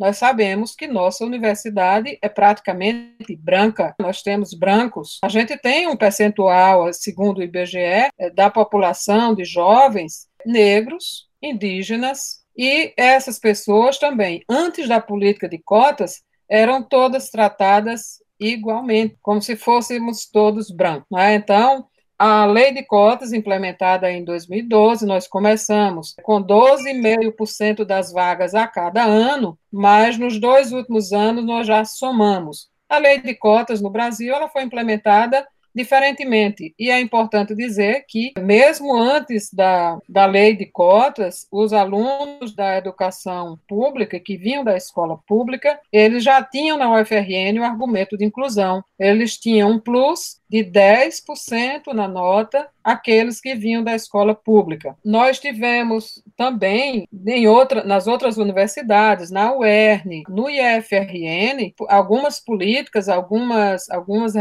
[0.00, 5.18] nós sabemos que nossa universidade é praticamente branca, nós temos brancos.
[5.22, 12.40] A gente tem um percentual, segundo o IBGE, é, da população de jovens negros, indígenas,
[12.56, 19.54] e essas pessoas também, antes da política de cotas, eram todas tratadas igualmente, como se
[19.54, 21.06] fôssemos todos brancos.
[21.10, 21.34] Né?
[21.34, 21.86] Então,
[22.22, 29.02] a lei de cotas, implementada em 2012, nós começamos com 12,5% das vagas a cada
[29.02, 32.68] ano, mas nos dois últimos anos nós já somamos.
[32.90, 36.74] A lei de cotas no Brasil ela foi implementada diferentemente.
[36.78, 42.76] E é importante dizer que, mesmo antes da, da lei de cotas, os alunos da
[42.76, 48.24] educação pública, que vinham da escola pública, eles já tinham na UFRN o argumento de
[48.24, 48.82] inclusão.
[48.98, 54.96] Eles tinham um plus de 10% na nota aqueles que vinham da escola pública.
[55.04, 63.88] Nós tivemos também em outra, nas outras universidades, na UERN, no IFRN, algumas políticas, algumas,
[63.90, 64.34] algumas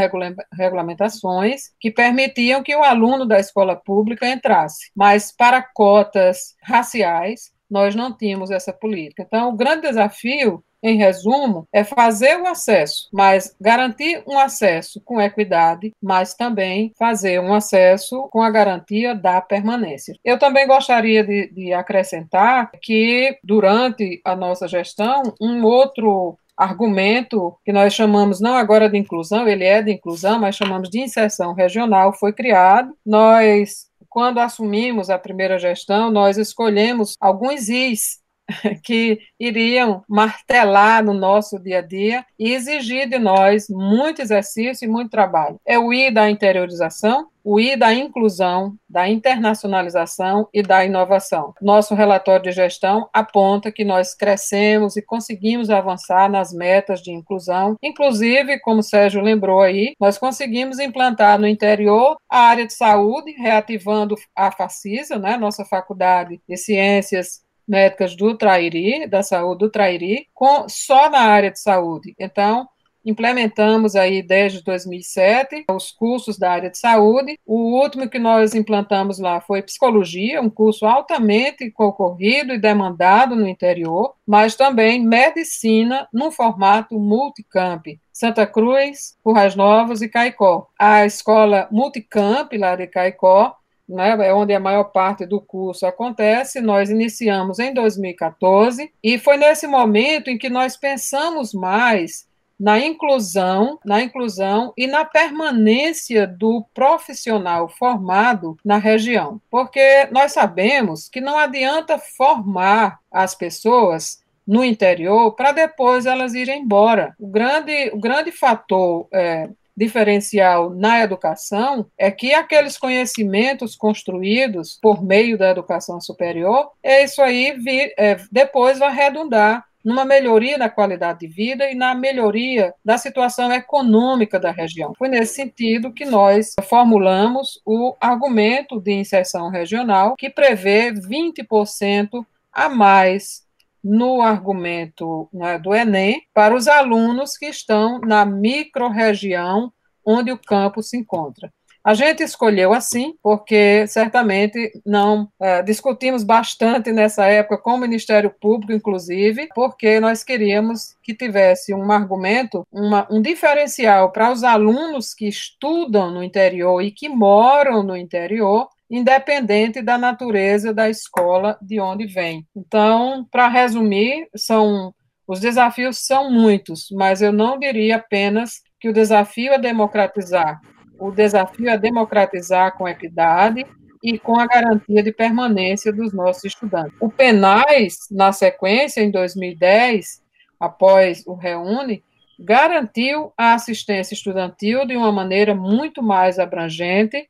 [0.54, 7.94] regulamentações que permitiam que o aluno da escola pública entrasse, mas para cotas raciais, nós
[7.94, 9.24] não tínhamos essa política.
[9.24, 15.22] Então, o grande desafio em resumo, é fazer o acesso, mas garantir um acesso com
[15.22, 20.16] equidade, mas também fazer um acesso com a garantia da permanência.
[20.24, 27.72] Eu também gostaria de, de acrescentar que, durante a nossa gestão, um outro argumento que
[27.72, 32.12] nós chamamos não agora de inclusão, ele é de inclusão, mas chamamos de inserção regional,
[32.14, 32.94] foi criado.
[33.06, 38.20] Nós, quando assumimos a primeira gestão, nós escolhemos alguns Is
[38.84, 44.90] que iriam martelar no nosso dia a dia e exigir de nós muito exercício e
[44.90, 45.60] muito trabalho.
[45.66, 51.54] É o I da interiorização, o I da inclusão, da internacionalização e da inovação.
[51.62, 57.76] Nosso relatório de gestão aponta que nós crescemos e conseguimos avançar nas metas de inclusão.
[57.82, 63.32] Inclusive, como o Sérgio lembrou aí, nós conseguimos implantar no interior a área de saúde,
[63.32, 70.28] reativando a FACISA, né, nossa Faculdade de Ciências médicas do Trairi, da saúde do Trairi,
[70.34, 72.16] com, só na área de saúde.
[72.20, 72.68] Então,
[73.06, 77.38] implementamos aí desde 2007 os cursos da área de saúde.
[77.46, 83.48] O último que nós implantamos lá foi psicologia, um curso altamente concorrido e demandado no
[83.48, 87.86] interior, mas também medicina no formato multicamp.
[88.12, 90.68] Santa Cruz, Currais Novos e Caicó.
[90.78, 93.56] A escola Multicamp, lá de Caicó,
[93.90, 96.62] né, é onde a maior parte do curso acontece.
[96.62, 102.30] Nós iniciamos em 2014 e foi nesse momento em que nós pensamos mais
[102.60, 109.42] na inclusão, na inclusão e na permanência do profissional formado na região.
[109.50, 116.64] Porque nós sabemos que não adianta formar as pessoas no interior para depois elas irem
[116.64, 117.16] embora.
[117.20, 125.02] O grande, o grande fator é, diferencial na educação é que aqueles conhecimentos construídos por
[125.02, 130.70] meio da educação superior, é isso aí vi, é, depois vai redundar numa melhoria na
[130.70, 134.94] qualidade de vida e na melhoria da situação econômica da região.
[134.98, 142.68] Foi nesse sentido que nós formulamos o argumento de inserção regional, que prevê 20% a
[142.68, 143.48] mais
[143.84, 149.72] no argumento né, do Enem para os alunos que estão na microrregião
[150.06, 151.52] onde o campo se encontra.
[151.84, 158.30] A gente escolheu assim, porque certamente não é, discutimos bastante nessa época com o Ministério
[158.30, 165.14] Público, inclusive, porque nós queríamos que tivesse um argumento, uma, um diferencial para os alunos
[165.14, 171.80] que estudam no interior e que moram no interior, independente da natureza da escola de
[171.80, 172.46] onde vem.
[172.56, 174.94] Então, para resumir, são
[175.28, 180.60] os desafios são muitos, mas eu não diria apenas que o desafio é democratizar.
[181.00, 183.64] O desafio é democratizar com equidade
[184.04, 186.96] e com a garantia de permanência dos nossos estudantes.
[187.00, 190.24] O Penais, na sequência, em 2010,
[190.60, 192.04] após o Reúne,
[192.40, 197.30] garantiu a assistência estudantil de uma maneira muito mais abrangente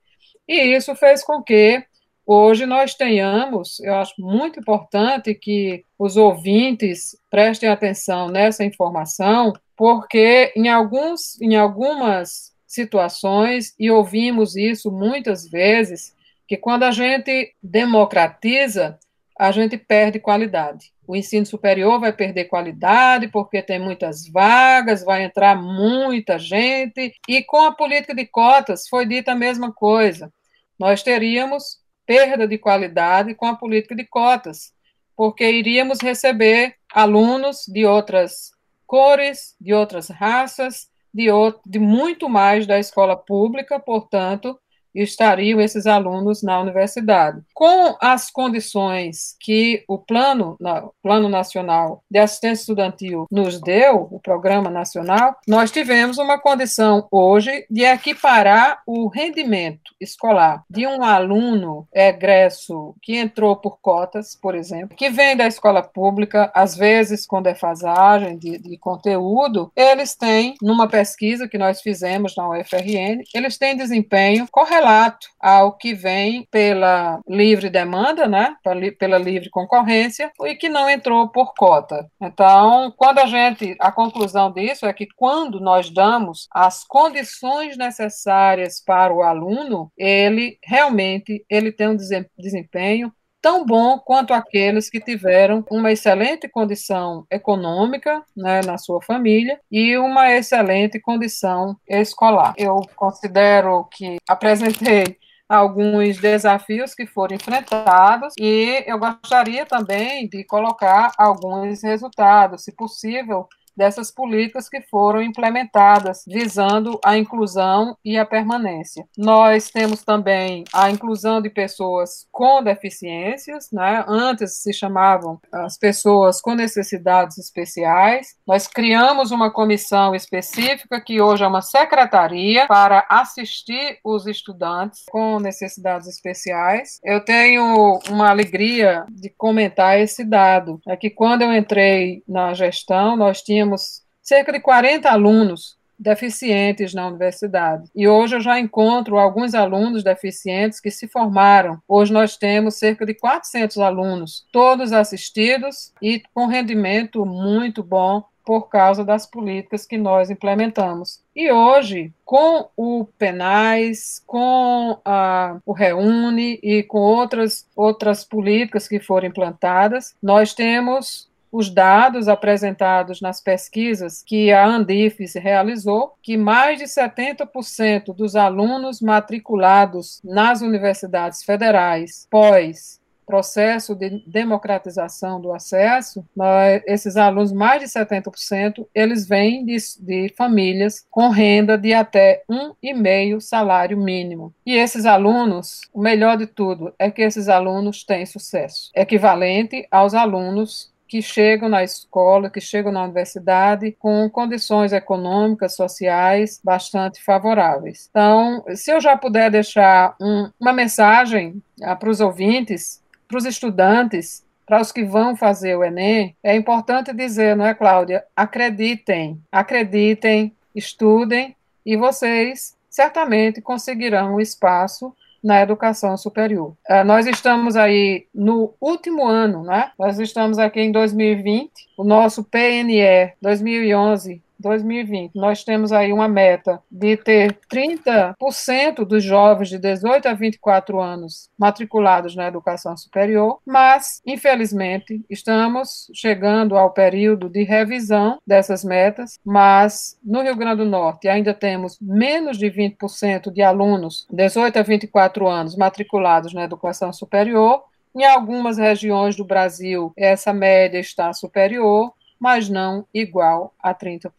[0.49, 1.83] e isso fez com que
[2.25, 10.51] hoje nós tenhamos, eu acho muito importante que os ouvintes prestem atenção nessa informação, porque
[10.55, 16.15] em, alguns, em algumas situações, e ouvimos isso muitas vezes,
[16.47, 18.97] que quando a gente democratiza,
[19.39, 20.91] a gente perde qualidade.
[21.07, 27.43] O ensino superior vai perder qualidade porque tem muitas vagas, vai entrar muita gente, e
[27.43, 30.31] com a política de cotas foi dita a mesma coisa.
[30.79, 34.71] Nós teríamos perda de qualidade com a política de cotas,
[35.15, 38.51] porque iríamos receber alunos de outras
[38.87, 44.59] cores, de outras raças, de, outro, de muito mais da escola pública, portanto,
[44.93, 47.41] estariam esses alunos na universidade.
[47.53, 54.19] Com as condições que o plano, o plano Nacional de Assistência Estudantil nos deu, o
[54.19, 61.87] Programa Nacional, nós tivemos uma condição hoje de equiparar o rendimento escolar de um aluno
[61.93, 67.41] egresso que entrou por cotas, por exemplo, que vem da escola pública, às vezes com
[67.41, 73.75] defasagem de, de conteúdo, eles têm, numa pesquisa que nós fizemos na UFRN, eles têm
[73.75, 78.55] desempenho correlato correlato ao que vem pela livre demanda, né,
[78.97, 82.09] pela livre concorrência, e que não entrou por cota.
[82.21, 88.81] Então, quando a gente, a conclusão disso é que quando nós damos as condições necessárias
[88.83, 91.97] para o aluno, ele realmente ele tem um
[92.37, 93.11] desempenho
[93.41, 99.97] tão bom quanto aqueles que tiveram uma excelente condição econômica né, na sua família e
[99.97, 102.53] uma excelente condição escolar.
[102.57, 105.17] Eu considero que apresentei
[105.49, 113.47] alguns desafios que foram enfrentados e eu gostaria também de colocar alguns resultados, se possível,
[113.79, 119.07] dessas políticas que foram implementadas, visando a inclusão e a permanência.
[119.17, 124.03] Nós temos também a inclusão de pessoas com deficiências, né?
[124.05, 128.35] antes se chamavam as pessoas com necessidades especiais.
[128.45, 135.39] Nós criamos uma comissão específica, que hoje é uma secretaria, para assistir os estudantes com
[135.39, 136.99] necessidades especiais.
[137.01, 143.15] Eu tenho uma alegria de comentar esse dado, é que quando eu entrei na gestão,
[143.15, 147.89] nós tínhamos tínhamos cerca de 40 alunos deficientes na universidade.
[147.93, 151.81] E hoje eu já encontro alguns alunos deficientes que se formaram.
[151.87, 158.67] Hoje nós temos cerca de 400 alunos, todos assistidos e com rendimento muito bom por
[158.67, 161.21] causa das políticas que nós implementamos.
[161.35, 168.99] E hoje, com o Penais, com a, o Reúne e com outras, outras políticas que
[168.99, 176.79] foram implantadas, nós temos os dados apresentados nas pesquisas que a Andifes realizou, que mais
[176.79, 186.81] de 70% dos alunos matriculados nas universidades federais pós processo de democratização do acesso, nós,
[186.87, 192.73] esses alunos, mais de 70%, eles vêm de, de famílias com renda de até um
[192.81, 194.51] e meio salário mínimo.
[194.65, 200.15] E esses alunos, o melhor de tudo é que esses alunos têm sucesso, equivalente aos
[200.15, 208.07] alunos que chegam na escola, que chegam na universidade com condições econômicas, sociais bastante favoráveis.
[208.11, 213.45] Então, se eu já puder deixar um, uma mensagem ah, para os ouvintes, para os
[213.45, 218.23] estudantes, para os que vão fazer o Enem, é importante dizer, não é, Cláudia?
[218.35, 225.11] Acreditem, acreditem, estudem e vocês certamente conseguirão um espaço
[225.43, 226.73] na educação superior.
[226.89, 229.91] Uh, nós estamos aí no último ano, né?
[229.97, 236.81] Nós estamos aqui em 2020, o nosso PNE 2011 2020, nós temos aí uma meta
[236.91, 244.21] de ter 30% dos jovens de 18 a 24 anos matriculados na educação superior, mas,
[244.25, 251.27] infelizmente, estamos chegando ao período de revisão dessas metas, mas no Rio Grande do Norte
[251.27, 257.83] ainda temos menos de 20% de alunos 18 a 24 anos matriculados na educação superior.
[258.15, 264.31] Em algumas regiões do Brasil, essa média está superior, mas não igual a 30%.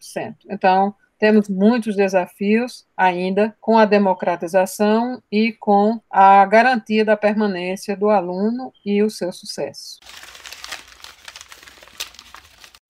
[0.48, 8.09] Então, temos muitos desafios ainda com a democratização e com a garantia da permanência do
[8.09, 10.01] aluno e o seu sucesso.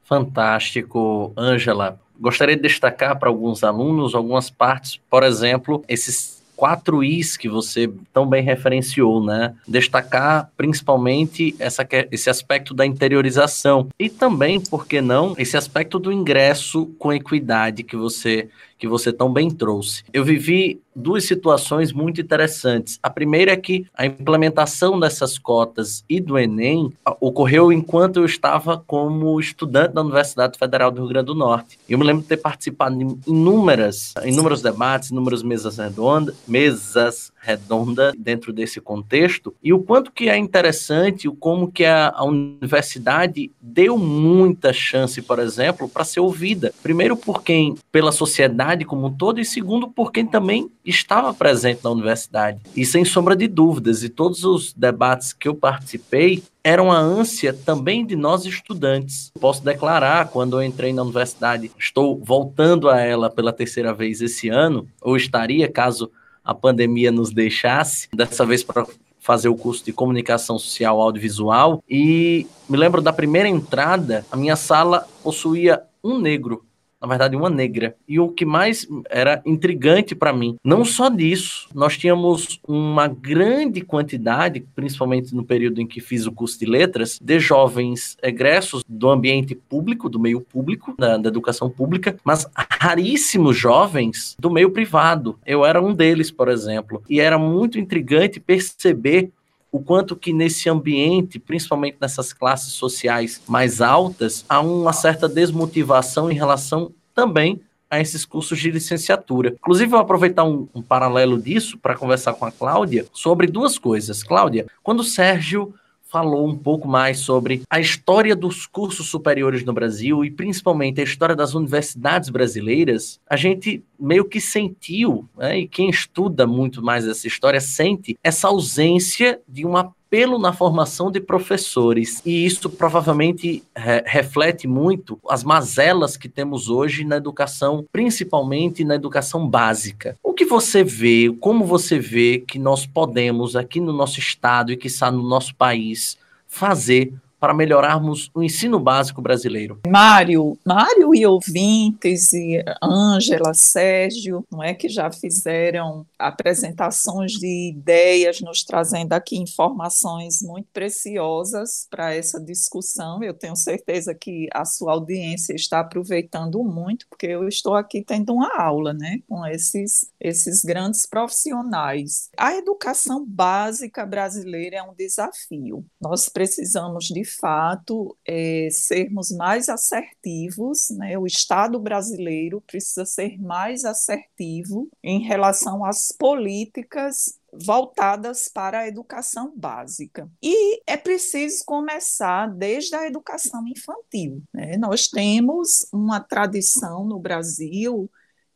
[0.05, 2.01] Fantástico, Ângela.
[2.21, 7.91] Gostaria de destacar para alguns alunos algumas partes, por exemplo, esses quatro Is que você
[8.13, 9.55] tão bem referenciou, né?
[9.67, 16.13] Destacar principalmente essa, esse aspecto da interiorização e também, por que não, esse aspecto do
[16.13, 18.51] ingresso com equidade que você
[18.81, 20.03] que você tão bem trouxe.
[20.11, 22.99] Eu vivi duas situações muito interessantes.
[23.03, 28.83] A primeira é que a implementação dessas cotas e do Enem ocorreu enquanto eu estava
[28.87, 31.79] como estudante da Universidade Federal do Rio Grande do Norte.
[31.89, 38.13] Eu me lembro de ter participado de inúmeras, inúmeros debates, inúmeras mesas redondas, mesas redonda
[38.17, 43.51] dentro desse contexto e o quanto que é interessante o como que a, a universidade
[43.61, 46.73] deu muita chance, por exemplo, para ser ouvida.
[46.83, 51.83] Primeiro por quem pela sociedade como um todo e segundo por quem também estava presente
[51.83, 52.61] na universidade.
[52.77, 57.55] E sem sombra de dúvidas, e todos os debates que eu participei era uma ânsia
[57.55, 59.33] também de nós estudantes.
[59.41, 64.49] Posso declarar, quando eu entrei na universidade, estou voltando a ela pela terceira vez esse
[64.49, 66.11] ano, ou estaria caso
[66.51, 68.85] a pandemia nos deixasse, dessa vez para
[69.21, 71.81] fazer o curso de comunicação social audiovisual.
[71.89, 76.65] E me lembro da primeira entrada, a minha sala possuía um negro
[77.01, 77.97] na verdade, uma negra.
[78.07, 83.81] E o que mais era intrigante para mim, não só disso, nós tínhamos uma grande
[83.81, 89.09] quantidade, principalmente no período em que fiz o curso de letras, de jovens egressos do
[89.09, 95.39] ambiente público, do meio público, da, da educação pública, mas raríssimos jovens do meio privado.
[95.47, 97.03] Eu era um deles, por exemplo.
[97.09, 99.31] E era muito intrigante perceber
[99.73, 106.31] o quanto que nesse ambiente, principalmente nessas classes sociais mais altas, há uma certa desmotivação
[106.31, 107.61] em relação também
[107.91, 109.51] a esses cursos de licenciatura.
[109.59, 113.79] Inclusive, eu vou aproveitar um, um paralelo disso para conversar com a Cláudia sobre duas
[113.79, 114.23] coisas.
[114.23, 115.75] Cláudia, quando o Sérgio
[116.11, 121.05] falou um pouco mais sobre a história dos cursos superiores no Brasil e principalmente a
[121.05, 127.07] história das universidades brasileiras, a gente meio que sentiu, né, e quem estuda muito mais
[127.07, 132.21] essa história sente essa ausência de uma apelo na formação de professores.
[132.27, 138.97] E isso provavelmente re reflete muito as mazelas que temos hoje na educação, principalmente na
[138.97, 140.19] educação básica.
[140.21, 144.77] O que você vê, como você vê que nós podemos, aqui no nosso estado e
[144.77, 149.81] que está no nosso país, fazer para melhorarmos o ensino básico brasileiro?
[149.89, 158.41] Mário, Mário e ouvintes, e Ângela, Sérgio, não é que já fizeram apresentações de ideias,
[158.41, 163.23] nos trazendo aqui informações muito preciosas para essa discussão.
[163.23, 168.35] Eu tenho certeza que a sua audiência está aproveitando muito, porque eu estou aqui tendo
[168.35, 172.29] uma aula, né, com esses esses grandes profissionais.
[172.37, 175.85] A educação básica brasileira é um desafio.
[176.01, 181.19] Nós precisamos de fato, é, sermos mais assertivos, né?
[181.19, 189.53] o Estado brasileiro precisa ser mais assertivo em relação às políticas voltadas para a educação
[189.57, 190.31] básica.
[190.43, 194.43] E é preciso começar desde a educação infantil.
[194.53, 194.77] Né?
[194.77, 198.11] Nós temos uma tradição no Brasil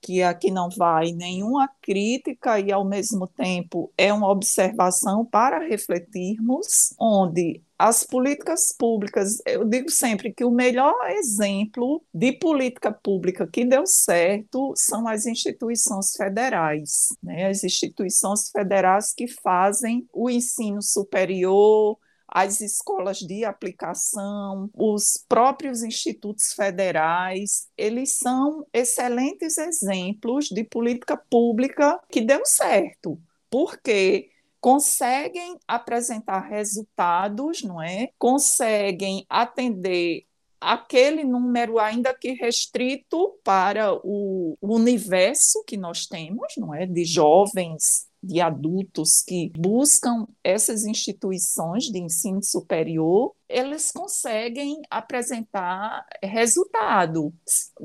[0.05, 6.95] que aqui não vai nenhuma crítica e, ao mesmo tempo, é uma observação para refletirmos,
[7.01, 13.65] onde as políticas públicas, eu digo sempre que o melhor exemplo de política pública que
[13.65, 17.49] deu certo são as instituições federais, né?
[17.49, 21.99] as instituições federais que fazem o ensino superior,
[22.35, 32.01] as escolas de aplicação, os próprios institutos federais, eles são excelentes exemplos de política pública
[32.11, 33.17] que deu certo,
[33.49, 34.31] porque
[34.61, 38.09] conseguem apresentar resultados, não é?
[38.19, 40.25] Conseguem atender
[40.61, 48.09] aquele número ainda que restrito para o universo que nós temos, não é, de jovens
[48.25, 57.33] de adultos que buscam essas instituições de ensino superior eles conseguem apresentar resultado.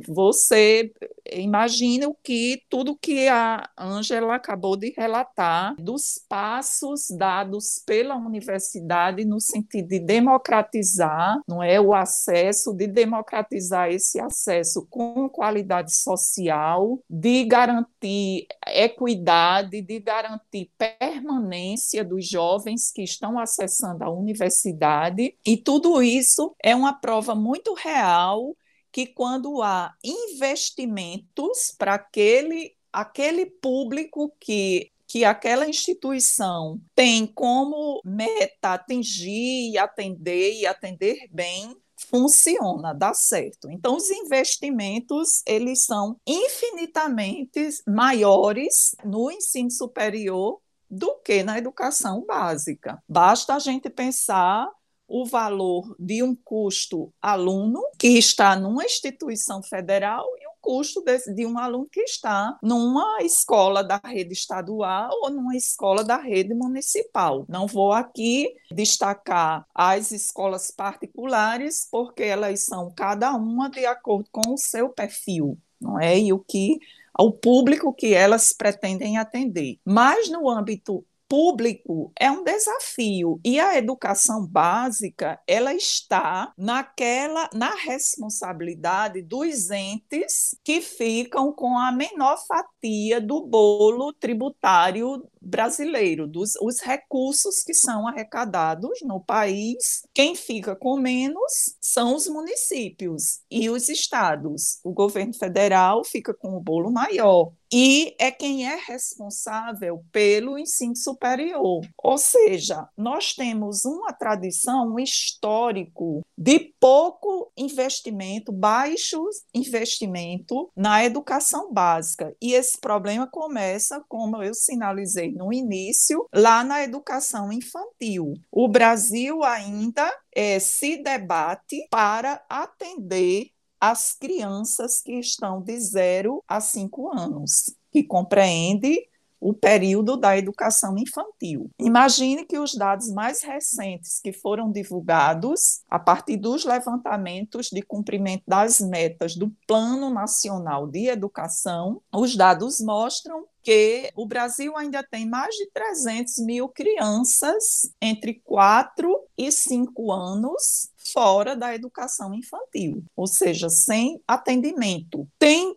[0.08, 0.92] Você
[1.32, 9.24] imagina o que tudo que a Ângela acabou de relatar dos passos dados pela universidade
[9.24, 17.00] no sentido de democratizar, não é o acesso, de democratizar esse acesso com qualidade social,
[17.08, 26.02] de garantir equidade, de garantir permanência dos jovens que estão acessando a universidade e tudo
[26.02, 28.56] isso é uma prova muito real
[28.92, 38.74] que quando há investimentos para aquele, aquele público que que aquela instituição tem como meta
[38.74, 43.72] atingir e atender e atender bem, funciona, dá certo.
[43.72, 53.02] Então os investimentos, eles são infinitamente maiores no ensino superior do que na educação básica.
[53.10, 54.70] Basta a gente pensar
[55.10, 61.18] o valor de um custo aluno que está numa instituição federal e um custo de,
[61.34, 66.54] de, um aluno que está numa escola da rede estadual ou numa escola da rede
[66.54, 67.46] municipal.
[67.50, 74.54] Não vou aqui destacar as escolas particulares, porque elas são cada uma de acordo com
[74.54, 76.20] o seu perfil, não é?
[76.20, 76.78] E o que
[77.18, 79.80] o público que elas pretendem atender.
[79.84, 83.40] Mas no âmbito público é um desafio.
[83.46, 91.92] E a educação básica ela está naquela na responsabilidade dos entes que ficam com a
[91.92, 100.02] menor fatia do bolo tributário brasileiro, dos os recursos que são arrecadados no país.
[100.14, 104.80] Quem fica com menos são os municípios e os estados.
[104.84, 110.96] O governo federal fica com o bolo maior e é quem é responsável pelo ensino
[110.96, 111.82] superior.
[111.98, 119.24] Ou seja, nós temos uma tradição, um histórico de pouco investimento, baixo
[119.54, 122.36] investimento na educação básica.
[122.42, 128.34] E esse problema começa, como eu sinalizei no início, lá na educação infantil.
[128.52, 133.48] O Brasil ainda é, se debate para atender
[133.80, 139.09] as crianças que estão de 0 a 5 anos, que compreende
[139.40, 141.70] o período da educação infantil.
[141.80, 148.44] Imagine que os dados mais recentes que foram divulgados a partir dos levantamentos de cumprimento
[148.48, 155.28] das metas do Plano Nacional de Educação, os dados mostram que o Brasil ainda tem
[155.30, 163.28] mais de 300 mil crianças entre 4 e 5 anos fora da educação infantil, ou
[163.28, 165.28] seja, sem atendimento.
[165.38, 165.76] Tem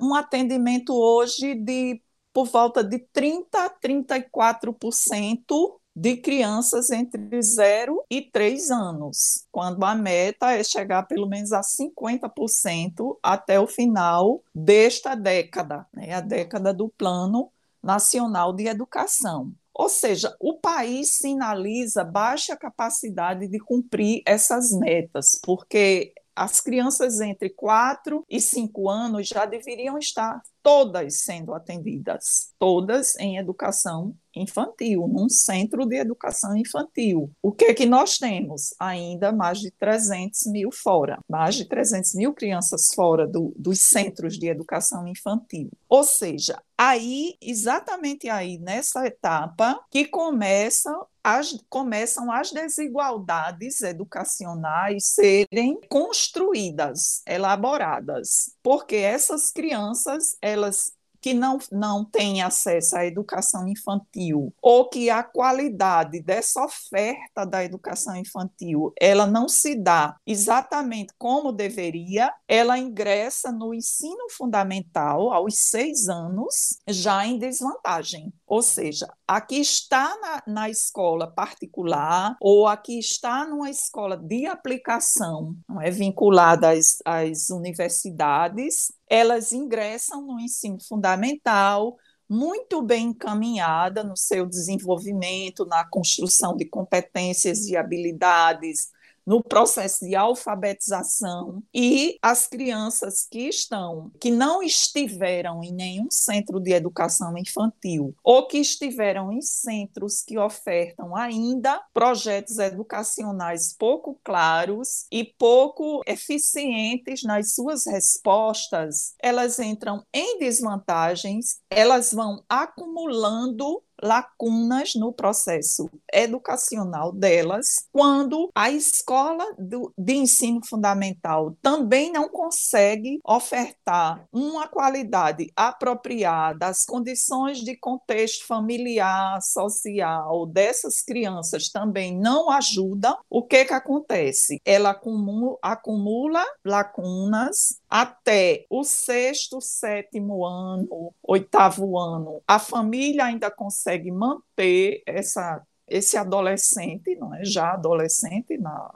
[0.00, 2.01] um atendimento hoje de
[2.32, 9.94] por volta de 30 a 34% de crianças entre 0 e 3 anos, quando a
[9.94, 16.72] meta é chegar pelo menos a 50% até o final desta década, né, a década
[16.72, 17.50] do Plano
[17.82, 19.52] Nacional de Educação.
[19.74, 27.50] Ou seja, o país sinaliza baixa capacidade de cumprir essas metas, porque as crianças entre
[27.50, 35.28] 4 e 5 anos já deveriam estar todas sendo atendidas, todas em educação infantil, num
[35.28, 37.30] centro de educação infantil.
[37.42, 38.74] O que é que nós temos?
[38.78, 44.38] Ainda mais de 300 mil fora, mais de 300 mil crianças fora do, dos centros
[44.38, 45.70] de educação infantil.
[45.88, 55.78] Ou seja, aí, exatamente aí, nessa etapa, que começam as, começam as desigualdades educacionais serem
[55.88, 60.92] construídas, elaboradas, porque essas crianças elas
[61.22, 67.64] que não, não têm acesso à educação infantil ou que a qualidade dessa oferta da
[67.64, 75.58] educação infantil ela não se dá exatamente como deveria, ela ingressa no ensino fundamental aos
[75.58, 78.32] seis anos já em desvantagem.
[78.52, 85.56] Ou seja, aqui está na, na escola particular ou aqui está numa escola de aplicação,
[85.66, 91.96] não é vinculada às, às universidades, elas ingressam no ensino fundamental,
[92.28, 98.90] muito bem encaminhada no seu desenvolvimento, na construção de competências e habilidades,
[99.26, 106.60] no processo de alfabetização e as crianças que estão, que não estiveram em nenhum centro
[106.60, 115.06] de educação infantil ou que estiveram em centros que ofertam ainda projetos educacionais pouco claros
[115.10, 125.12] e pouco eficientes nas suas respostas, elas entram em desvantagens, elas vão acumulando lacunas no
[125.12, 134.66] processo educacional delas, quando a escola do, de ensino fundamental também não consegue ofertar uma
[134.68, 143.64] qualidade apropriada às condições de contexto familiar, social dessas crianças também não ajudam, o que,
[143.64, 144.60] que acontece?
[144.64, 152.42] Ela acumula, acumula lacunas até o sexto, sétimo ano, oitavo ano.
[152.48, 157.44] A família ainda consegue manter essa esse adolescente, não é?
[157.44, 158.94] já adolescente, na,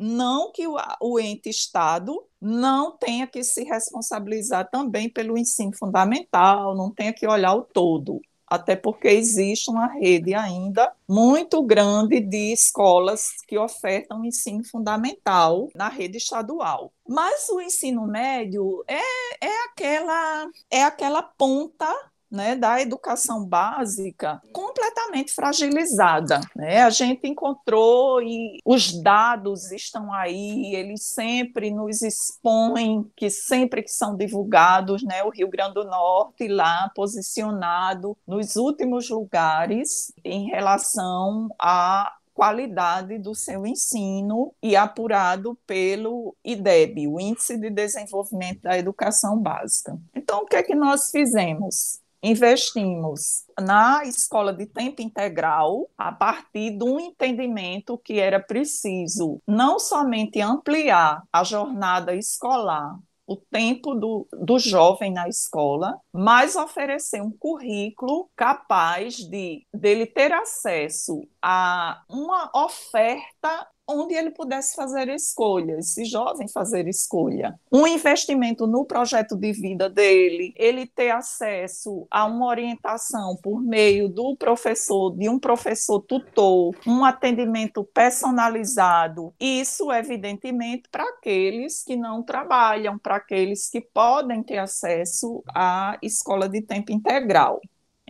[0.00, 6.76] não que o, o ente Estado não tenha que se responsabilizar também pelo ensino fundamental,
[6.76, 12.52] não tenha que olhar o todo, até porque existe uma rede ainda muito grande de
[12.52, 16.92] escolas que ofertam ensino fundamental na rede estadual.
[17.06, 21.92] Mas o ensino médio é, é aquela é aquela ponta
[22.30, 26.40] né, da educação básica completamente fragilizada.
[26.54, 26.82] Né?
[26.82, 33.90] A gente encontrou e os dados estão aí, eles sempre nos expõem que sempre que
[33.90, 41.48] são divulgados, né, o Rio Grande do Norte lá posicionado nos últimos lugares em relação
[41.58, 49.36] a qualidade do seu ensino e apurado pelo IDEB, o Índice de Desenvolvimento da Educação
[49.40, 49.98] Básica.
[50.14, 51.98] Então, o que é que nós fizemos?
[52.22, 59.78] Investimos na escola de tempo integral a partir de um entendimento que era preciso não
[59.78, 62.98] somente ampliar a jornada escolar,
[63.28, 70.32] o tempo do, do jovem na escola, mas oferecer um currículo capaz de dele ter
[70.32, 77.58] acesso a uma oferta onde ele pudesse fazer escolhas, esse jovem fazer escolha.
[77.72, 84.08] Um investimento no projeto de vida dele, ele ter acesso a uma orientação por meio
[84.08, 89.32] do professor, de um professor tutor, um atendimento personalizado.
[89.40, 96.48] Isso, evidentemente, para aqueles que não trabalham, para aqueles que podem ter acesso à escola
[96.48, 97.60] de tempo integral.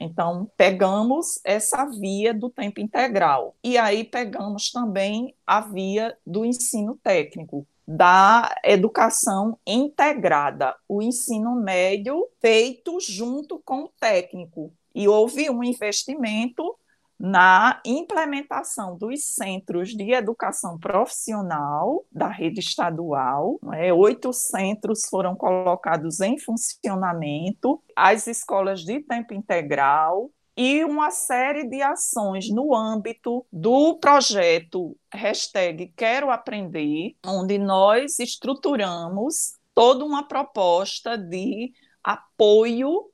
[0.01, 3.57] Então, pegamos essa via do tempo integral.
[3.63, 12.29] E aí pegamos também a via do ensino técnico, da educação integrada, o ensino médio
[12.41, 14.73] feito junto com o técnico.
[14.95, 16.77] E houve um investimento
[17.19, 23.59] na implementação dos centros de educação profissional da rede estadual.
[23.75, 31.69] É, oito centros foram colocados em funcionamento, as escolas de tempo integral, e uma série
[31.69, 41.17] de ações no âmbito do projeto hashtag Quero Aprender, onde nós estruturamos toda uma proposta
[41.17, 43.09] de apoio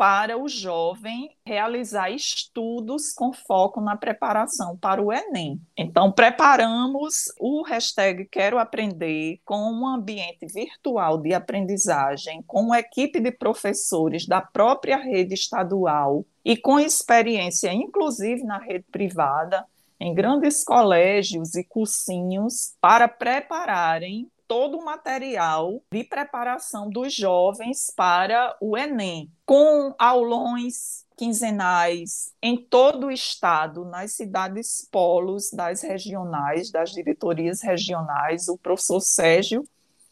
[0.00, 5.60] para o jovem realizar estudos com foco na preparação para o Enem.
[5.76, 13.20] Então, preparamos o hashtag Quero Aprender com um ambiente virtual de aprendizagem, com uma equipe
[13.20, 19.66] de professores da própria rede estadual e com experiência, inclusive na rede privada,
[20.00, 28.56] em grandes colégios e cursinhos, para prepararem todo o material de preparação dos jovens para
[28.60, 36.90] o Enem, com aulões quinzenais em todo o estado, nas cidades polos das regionais, das
[36.90, 38.48] diretorias regionais.
[38.48, 39.62] O professor Sérgio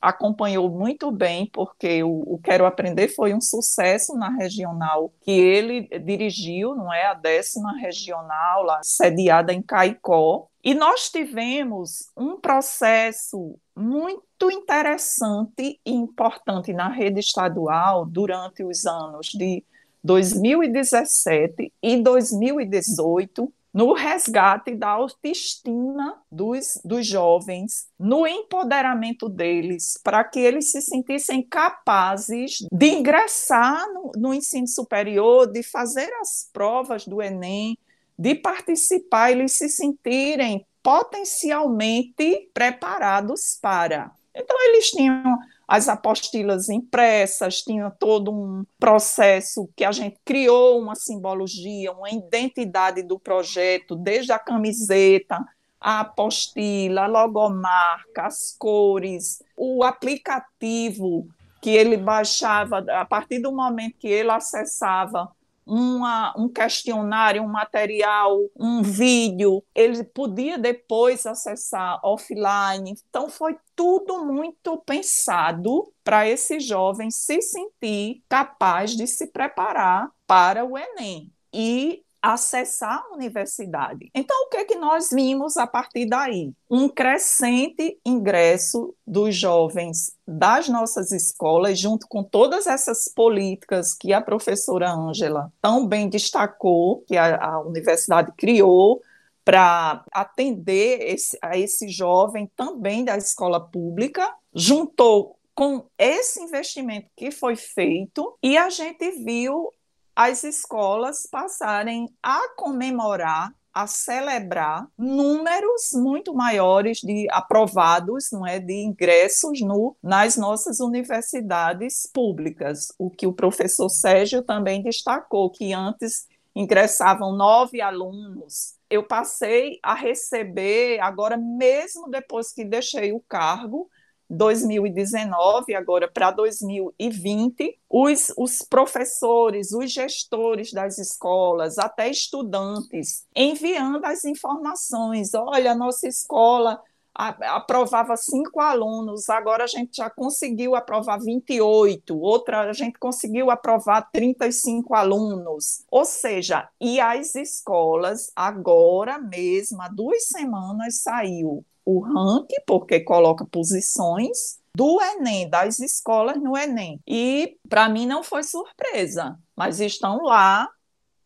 [0.01, 5.89] acompanhou muito bem, porque o, o, Quero Aprender foi um sucesso na regional que ele
[6.01, 7.07] dirigiu, não é?
[7.07, 10.47] A décima regional, lá, sediada em Caicó.
[10.63, 19.29] E nós tivemos um processo muito interessante e importante na rede estadual durante os anos
[19.29, 19.65] de
[20.03, 30.41] 2017 e 2018, no resgate da autoestima dos, dos jovens, no empoderamento deles, para que
[30.41, 37.23] eles se sentissem capazes de ingressar no, no ensino superior, de fazer as provas do
[37.23, 37.77] Enem,
[38.19, 44.11] de participar, eles se sentirem potencialmente preparados para.
[44.35, 45.39] Então, eles tinham
[45.69, 53.03] as apostilas impressas, tinha todo um processo que a gente criou uma simbologia, uma identidade
[53.03, 55.39] do projeto, desde a camiseta,
[55.79, 61.29] a apostila, a logomarca, as cores, o aplicativo
[61.61, 65.31] que ele baixava a partir do momento que ele acessava
[65.69, 72.95] uma, um questionário, um material, um vídeo, ele podia depois acessar offline.
[73.09, 80.65] Então, foi tudo muito pensado para esse jovem se sentir capaz de se preparar para
[80.65, 81.31] o Enem.
[81.53, 84.11] E acessar a universidade.
[84.15, 86.53] Então, o que é que nós vimos a partir daí?
[86.69, 94.21] Um crescente ingresso dos jovens das nossas escolas, junto com todas essas políticas que a
[94.21, 99.01] professora Ângela tão bem destacou, que a, a universidade criou
[99.45, 107.31] para atender esse, a esse jovem também da escola pública, juntou com esse investimento que
[107.31, 109.73] foi feito e a gente viu
[110.19, 118.73] as escolas passarem a comemorar a celebrar números muito maiores de aprovados, não é, de
[118.73, 126.27] ingressos no, nas nossas universidades públicas, o que o professor Sérgio também destacou, que antes
[126.53, 128.75] ingressavam nove alunos.
[128.91, 133.89] Eu passei a receber, agora mesmo depois que deixei o cargo,
[134.29, 144.25] 2019, agora para 2020, os, os professores, os gestores das escolas, até estudantes, enviando as
[144.25, 145.35] informações.
[145.35, 146.81] Olha, nossa escola
[147.19, 154.09] aprovava cinco alunos, agora a gente já conseguiu aprovar 28, outra a gente conseguiu aprovar
[154.13, 155.85] 35 alunos.
[155.91, 163.47] Ou seja, e as escolas, agora mesmo, há duas semanas, saiu o ranking, porque coloca
[163.47, 167.01] posições do Enem, das escolas no Enem.
[167.07, 170.69] E para mim não foi surpresa, mas estão lá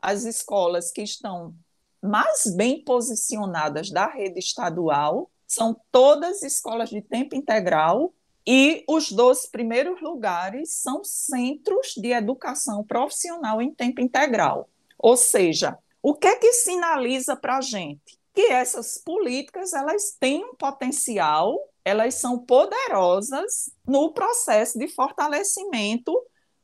[0.00, 1.52] as escolas que estão
[2.00, 8.14] mais bem posicionadas da rede estadual, são todas escolas de tempo integral
[8.46, 14.68] e os dois primeiros lugares são centros de educação profissional em tempo integral.
[14.96, 18.21] Ou seja, o que é que sinaliza para a gente?
[18.34, 26.12] Que essas políticas elas têm um potencial, elas são poderosas no processo de fortalecimento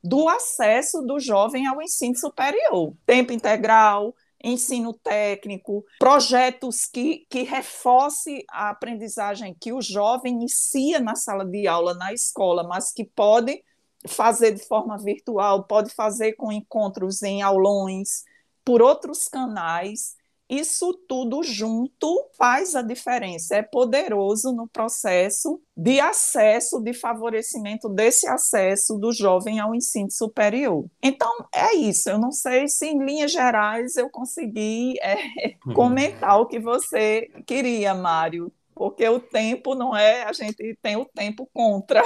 [0.02, 8.44] do acesso do jovem ao ensino superior, tempo integral, ensino técnico, projetos que, que reforce
[8.50, 13.62] a aprendizagem que o jovem inicia na sala de aula, na escola, mas que pode
[14.06, 18.24] fazer de forma virtual, pode fazer com encontros em aulões,
[18.64, 20.14] por outros canais.
[20.48, 28.26] Isso tudo junto faz a diferença, é poderoso no processo de acesso, de favorecimento desse
[28.26, 30.86] acesso do jovem ao ensino superior.
[31.02, 32.08] Então, é isso.
[32.08, 35.16] Eu não sei se, em linhas gerais, eu consegui é,
[35.74, 41.04] comentar o que você queria, Mário, porque o tempo não é, a gente tem o
[41.04, 42.02] tempo contra.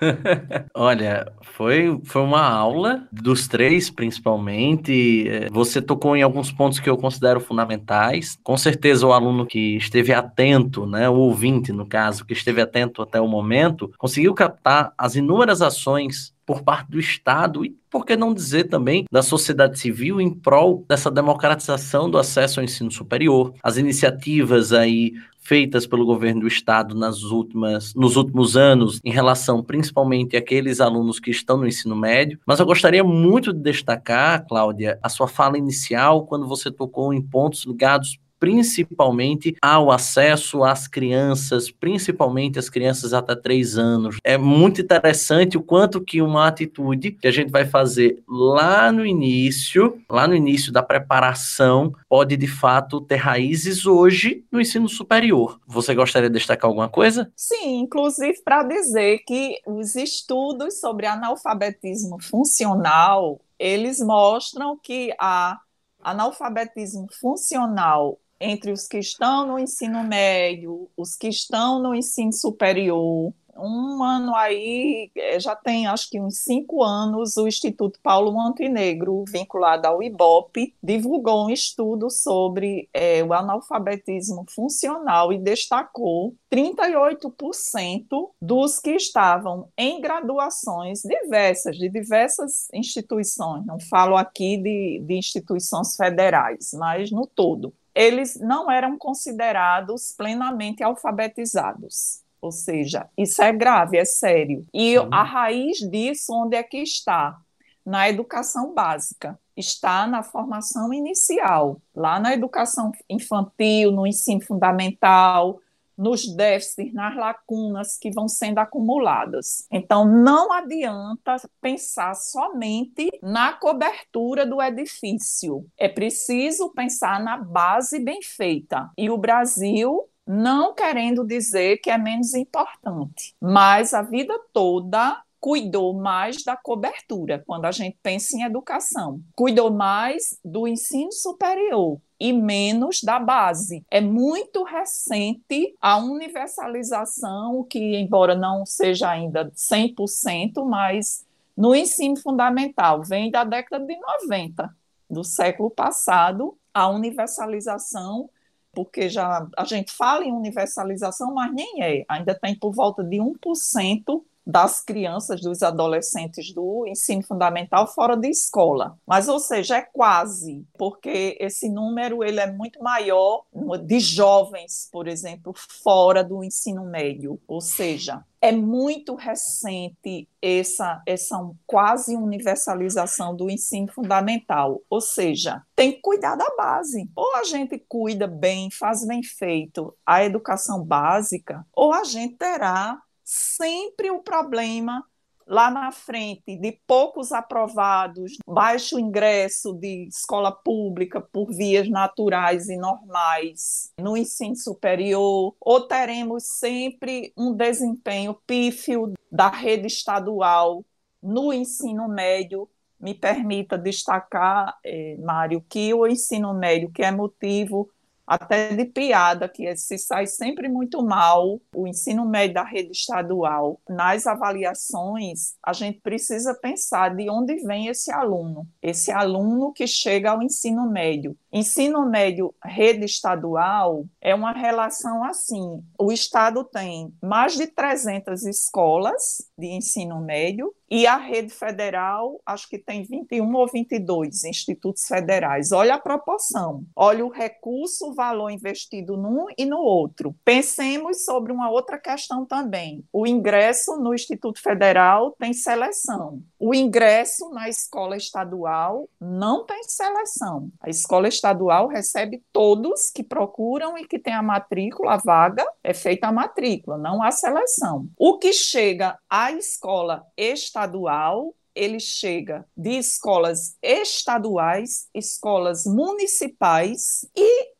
[0.74, 5.28] Olha, foi, foi uma aula dos três, principalmente.
[5.28, 8.38] É, você tocou em alguns pontos que eu considero fundamentais.
[8.42, 13.02] Com certeza, o aluno que esteve atento, né, o ouvinte, no caso, que esteve atento
[13.02, 18.16] até o momento, conseguiu captar as inúmeras ações por parte do Estado e, por que
[18.16, 23.54] não dizer também, da sociedade civil em prol dessa democratização do acesso ao ensino superior.
[23.62, 29.62] As iniciativas aí feitas pelo governo do estado nas últimas, nos últimos anos, em relação
[29.62, 32.38] principalmente àqueles alunos que estão no ensino médio.
[32.46, 37.22] Mas eu gostaria muito de destacar, Cláudia, a sua fala inicial, quando você tocou em
[37.22, 44.16] pontos ligados principalmente ao acesso às crianças, principalmente as crianças até três anos.
[44.24, 49.04] É muito interessante o quanto que uma atitude que a gente vai fazer lá no
[49.04, 55.60] início, lá no início da preparação, pode de fato ter raízes hoje no ensino superior.
[55.66, 57.30] Você gostaria de destacar alguma coisa?
[57.36, 65.58] Sim, inclusive para dizer que os estudos sobre analfabetismo funcional, eles mostram que a
[66.02, 73.32] analfabetismo funcional entre os que estão no ensino médio, os que estão no ensino superior.
[73.56, 79.24] Um ano aí, eh, já tem acho que uns cinco anos, o Instituto Paulo Montenegro,
[79.28, 88.78] vinculado ao IBOP, divulgou um estudo sobre é, o analfabetismo funcional e destacou 38% dos
[88.78, 96.70] que estavam em graduações diversas, de diversas instituições, não falo aqui de, de instituições federais,
[96.72, 102.22] mas no todo eles não eram considerados plenamente alfabetizados.
[102.40, 104.66] Ou seja, isso é grave, é sério.
[104.72, 105.08] E Sim.
[105.10, 107.38] a raiz disso, onde é que está?
[107.84, 115.60] Na educação básica, está na formação inicial, lá na educação infantil, no ensino fundamental,
[116.00, 119.66] nos déficits, nas lacunas que vão sendo acumuladas.
[119.70, 125.66] Então, não adianta pensar somente na cobertura do edifício.
[125.76, 128.90] É preciso pensar na base bem feita.
[128.96, 135.92] E o Brasil não querendo dizer que é menos importante, mas a vida toda cuidou
[135.94, 139.20] mais da cobertura, quando a gente pensa em educação.
[139.34, 143.84] Cuidou mais do ensino superior e menos da base.
[143.90, 151.24] É muito recente a universalização, que, embora não seja ainda 100%, mas
[151.56, 154.76] no ensino fundamental, vem da década de 90,
[155.08, 158.28] do século passado, a universalização
[158.72, 162.04] porque já a gente fala em universalização, mas nem é.
[162.08, 168.28] Ainda tem por volta de 1% das crianças, dos adolescentes do ensino fundamental fora de
[168.28, 168.98] escola.
[169.06, 173.44] Mas, ou seja, é quase, porque esse número ele é muito maior
[173.84, 177.40] de jovens, por exemplo, fora do ensino médio.
[177.46, 184.80] Ou seja, é muito recente essa, essa quase universalização do ensino fundamental.
[184.88, 187.10] Ou seja, tem que cuidar da base.
[187.14, 193.00] Ou a gente cuida bem, faz bem feito a educação básica, ou a gente terá
[193.30, 195.04] sempre o problema
[195.46, 202.76] lá na frente de poucos aprovados, baixo ingresso de escola pública por vias naturais e
[202.76, 210.84] normais no ensino superior, ou teremos sempre um desempenho pífio da rede estadual
[211.22, 212.68] no ensino médio.
[212.98, 217.90] Me permita destacar, eh, Mário, que o ensino médio, que é motivo
[218.30, 223.80] até de piada, que se sai sempre muito mal o ensino médio da rede estadual.
[223.88, 230.30] Nas avaliações, a gente precisa pensar de onde vem esse aluno, esse aluno que chega
[230.30, 231.36] ao ensino médio.
[231.52, 239.42] Ensino médio rede estadual é uma relação assim: o Estado tem mais de 300 escolas
[239.58, 245.70] de ensino médio e a rede federal, acho que tem 21 ou 22 institutos federais.
[245.70, 246.84] Olha a proporção.
[246.96, 250.36] Olha o recurso, valor investido num e no outro.
[250.44, 253.02] Pensemos sobre uma outra questão também.
[253.10, 256.42] O ingresso no Instituto Federal tem seleção.
[256.58, 260.70] O ingresso na escola estadual não tem seleção.
[260.82, 265.94] A escola estadual recebe todos que procuram e que têm a matrícula, a vaga, é
[265.94, 268.06] feita a matrícula, não há seleção.
[268.18, 277.70] O que chega à escola estadual ele chega de escolas estaduais, escolas municipais e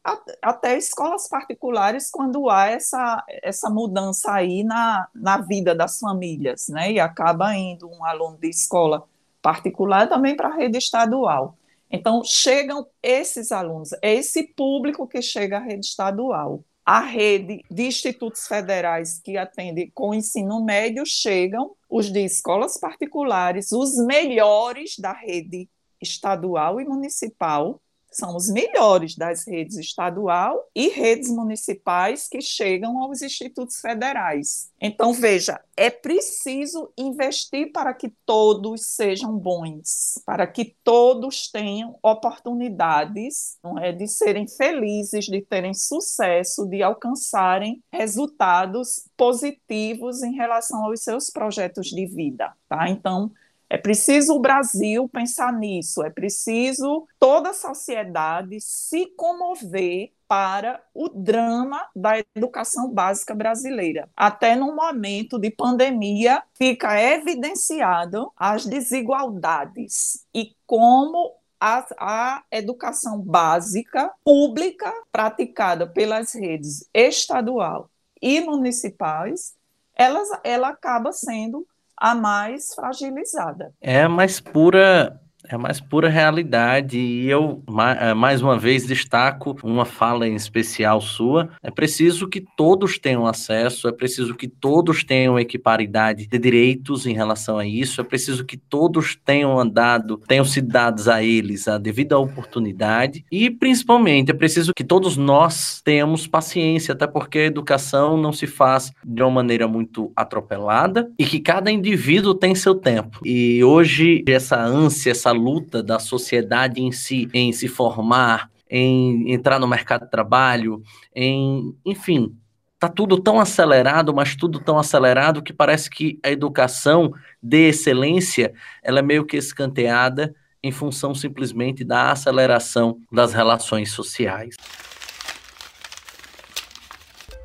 [0.41, 6.93] até escolas particulares quando há essa, essa mudança aí na, na vida das famílias, né?
[6.93, 9.07] E acaba indo um aluno de escola
[9.43, 11.59] particular também para a rede estadual.
[11.91, 16.65] Então, chegam esses alunos, é esse público que chega à rede estadual.
[16.93, 23.71] A rede de institutos federais que atende com ensino médio chegam os de escolas particulares,
[23.71, 25.71] os melhores da rede
[26.03, 27.81] estadual e municipal,
[28.11, 34.71] são os melhores das redes estadual e redes municipais que chegam aos institutos federais.
[34.81, 43.59] Então, veja, é preciso investir para que todos sejam bons, para que todos tenham oportunidades
[43.63, 51.03] não é, de serem felizes, de terem sucesso, de alcançarem resultados positivos em relação aos
[51.03, 52.53] seus projetos de vida.
[52.69, 52.89] Tá?
[52.89, 53.31] Então,
[53.71, 61.09] é preciso o Brasil pensar nisso, é preciso toda a sociedade se comover para o
[61.09, 64.09] drama da educação básica brasileira.
[64.17, 74.11] Até no momento de pandemia, fica evidenciado as desigualdades e como a, a, educação básica
[74.25, 77.89] pública praticada pelas redes estadual
[78.21, 79.55] e municipais,
[79.95, 81.67] ela, ela acaba sendo
[82.01, 83.73] a mais fragilizada.
[83.81, 85.21] É a mais pura
[85.51, 86.99] é a mais pura realidade.
[86.99, 87.63] E eu,
[87.99, 91.51] eh, mais uma vez, destaco uma fala em especial sua.
[91.63, 97.15] É preciso que todos tenham acesso, é preciso que todos tenham equiparidade de direitos em
[97.15, 101.79] relação a isso, é preciso que todos tenham andado, tenham sido dados a eles a
[101.79, 103.25] devida oportunidade.
[103.31, 108.47] E, principalmente, é preciso que todos nós tenhamos paciência, até porque a educação não se
[108.47, 113.21] faz de uma maneira muito atropelada e que cada indivíduo tem seu tempo.
[113.25, 119.59] E hoje, essa ânsia, essa luta da sociedade em si, em se formar, em entrar
[119.59, 120.83] no mercado de trabalho,
[121.15, 122.37] em, enfim,
[122.79, 127.13] tá tudo tão acelerado, mas tudo tão acelerado que parece que a educação
[127.43, 128.53] de excelência,
[128.83, 134.55] ela é meio que escanteada em função simplesmente da aceleração das relações sociais.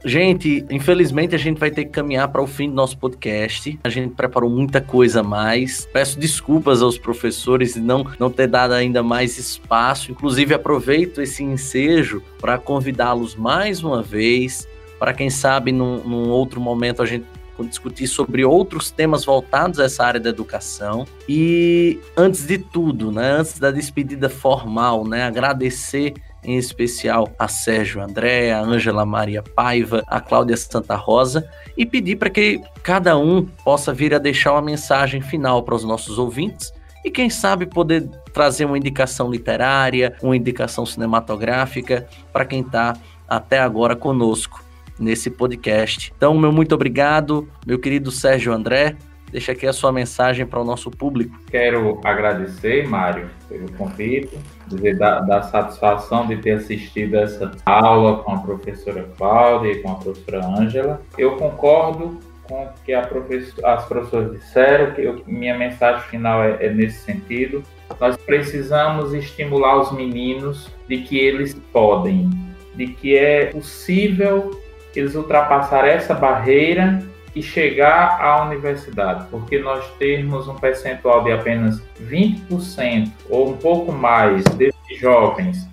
[0.07, 3.79] Gente, infelizmente a gente vai ter que caminhar para o fim do nosso podcast.
[3.83, 5.87] A gente preparou muita coisa a mais.
[5.91, 10.11] Peço desculpas aos professores de não, não ter dado ainda mais espaço.
[10.11, 14.67] Inclusive, aproveito esse ensejo para convidá-los mais uma vez.
[14.99, 17.25] Para quem sabe, num, num outro momento a gente
[17.63, 21.07] discutir sobre outros temas voltados a essa área da educação.
[21.27, 26.13] E antes de tudo, né, antes da despedida formal, né, agradecer
[26.45, 32.15] em especial a Sérgio André, a Ângela Maria Paiva, a Cláudia Santa Rosa, e pedir
[32.15, 36.71] para que cada um possa vir a deixar uma mensagem final para os nossos ouvintes
[37.03, 42.97] e quem sabe poder trazer uma indicação literária, uma indicação cinematográfica para quem está
[43.27, 44.63] até agora conosco
[44.99, 46.11] nesse podcast.
[46.17, 48.95] Então, meu muito obrigado, meu querido Sérgio André.
[49.35, 51.37] Deixa aqui a sua mensagem para o nosso público.
[51.51, 58.31] Quero agradecer, Mário, pelo convite, dizer da, da, satisfação de ter assistido essa aula com
[58.31, 61.01] a professora Cláudia e com a professora Ângela.
[61.17, 66.67] Eu concordo com o que professor, as professoras disseram, que eu, minha mensagem final é,
[66.67, 67.61] é nesse sentido.
[67.99, 72.29] Nós precisamos estimular os meninos de que eles podem,
[72.73, 74.57] de que é possível
[74.95, 77.03] eles ultrapassar essa barreira
[77.35, 83.91] e chegar à universidade, porque nós termos um percentual de apenas 20% ou um pouco
[83.91, 85.67] mais desses jovens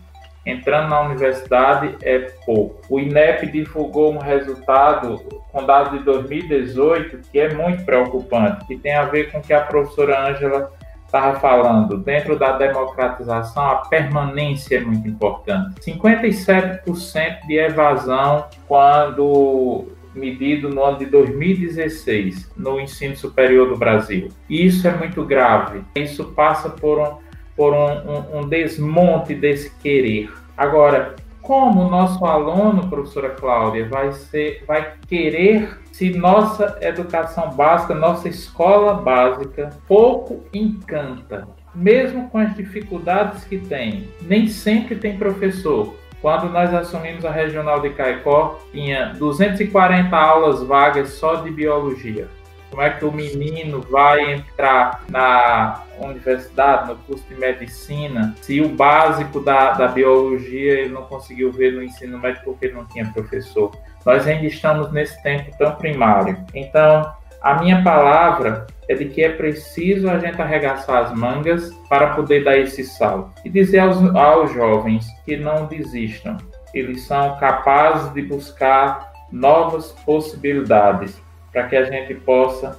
[0.44, 2.80] entrando na universidade é pouco.
[2.88, 5.18] O INEP divulgou um resultado
[5.52, 9.52] com dados de 2018 que é muito preocupante, que tem a ver com o que
[9.52, 10.72] a professora Ângela
[11.06, 15.78] estava falando, dentro da democratização, a permanência é muito importante.
[15.82, 24.28] 57% de evasão quando medido no ano de 2016 no ensino superior do Brasil.
[24.48, 25.82] Isso é muito grave.
[25.94, 27.16] Isso passa por um,
[27.56, 30.30] por um, um, um desmonte desse querer.
[30.56, 37.94] Agora, como o nosso aluno, professora Cláudia, vai, ser, vai querer se nossa educação básica,
[37.94, 45.94] nossa escola básica, pouco encanta, mesmo com as dificuldades que tem, nem sempre tem professor.
[46.22, 52.28] Quando nós assumimos a regional de Caicó, tinha 240 aulas vagas só de biologia.
[52.70, 58.68] Como é que o menino vai entrar na universidade, no curso de medicina, se o
[58.68, 63.72] básico da, da biologia ele não conseguiu ver no ensino médio porque não tinha professor?
[64.06, 66.38] Nós ainda estamos nesse tempo tão primário.
[66.54, 67.12] Então,
[67.42, 72.44] a minha palavra é de que é preciso a gente arregaçar as mangas para poder
[72.44, 73.32] dar esse salto.
[73.44, 76.36] E dizer aos, aos jovens que não desistam.
[76.72, 81.20] Eles são capazes de buscar novas possibilidades
[81.52, 82.78] para que a gente possa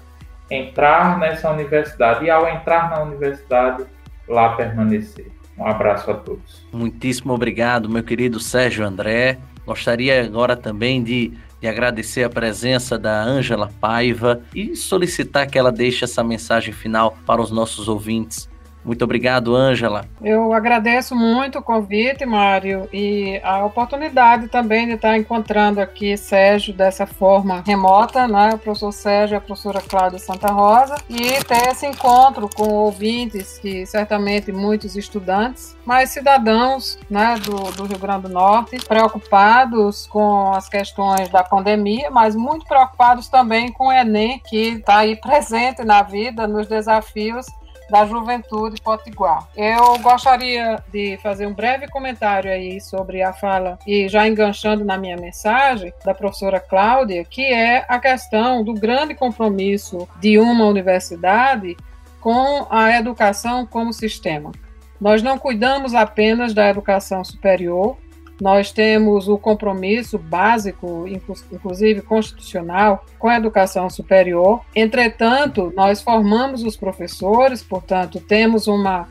[0.50, 3.86] entrar nessa universidade e, ao entrar na universidade,
[4.28, 5.28] lá permanecer.
[5.58, 6.66] Um abraço a todos.
[6.72, 9.38] Muitíssimo obrigado, meu querido Sérgio André.
[9.66, 11.34] Gostaria agora também de,
[11.64, 17.18] de agradecer a presença da Ângela Paiva e solicitar que ela deixe essa mensagem final
[17.26, 18.50] para os nossos ouvintes
[18.84, 20.06] muito obrigado, Ângela.
[20.22, 26.74] Eu agradeço muito o convite, Mário, e a oportunidade também de estar encontrando aqui Sérgio
[26.74, 28.52] dessa forma remota, né?
[28.54, 33.58] O professor Sérgio e a professora Cláudia Santa Rosa, e ter esse encontro com ouvintes,
[33.60, 40.52] que certamente muitos estudantes, mas cidadãos né, do, do Rio Grande do Norte, preocupados com
[40.54, 45.84] as questões da pandemia, mas muito preocupados também com o Enem, que está aí presente
[45.84, 47.46] na vida, nos desafios
[47.94, 49.48] da Juventude Potiguar.
[49.56, 54.98] Eu gostaria de fazer um breve comentário aí sobre a fala, e já enganchando na
[54.98, 61.78] minha mensagem, da professora Cláudia, que é a questão do grande compromisso de uma universidade
[62.20, 64.52] com a educação como sistema.
[65.00, 67.96] Nós não cuidamos apenas da educação superior,
[68.42, 71.06] nós temos o compromisso básico,
[71.52, 74.62] inclusive constitucional, com a educação superior.
[74.76, 79.08] Entretanto, nós formamos os professores, portanto, temos uma,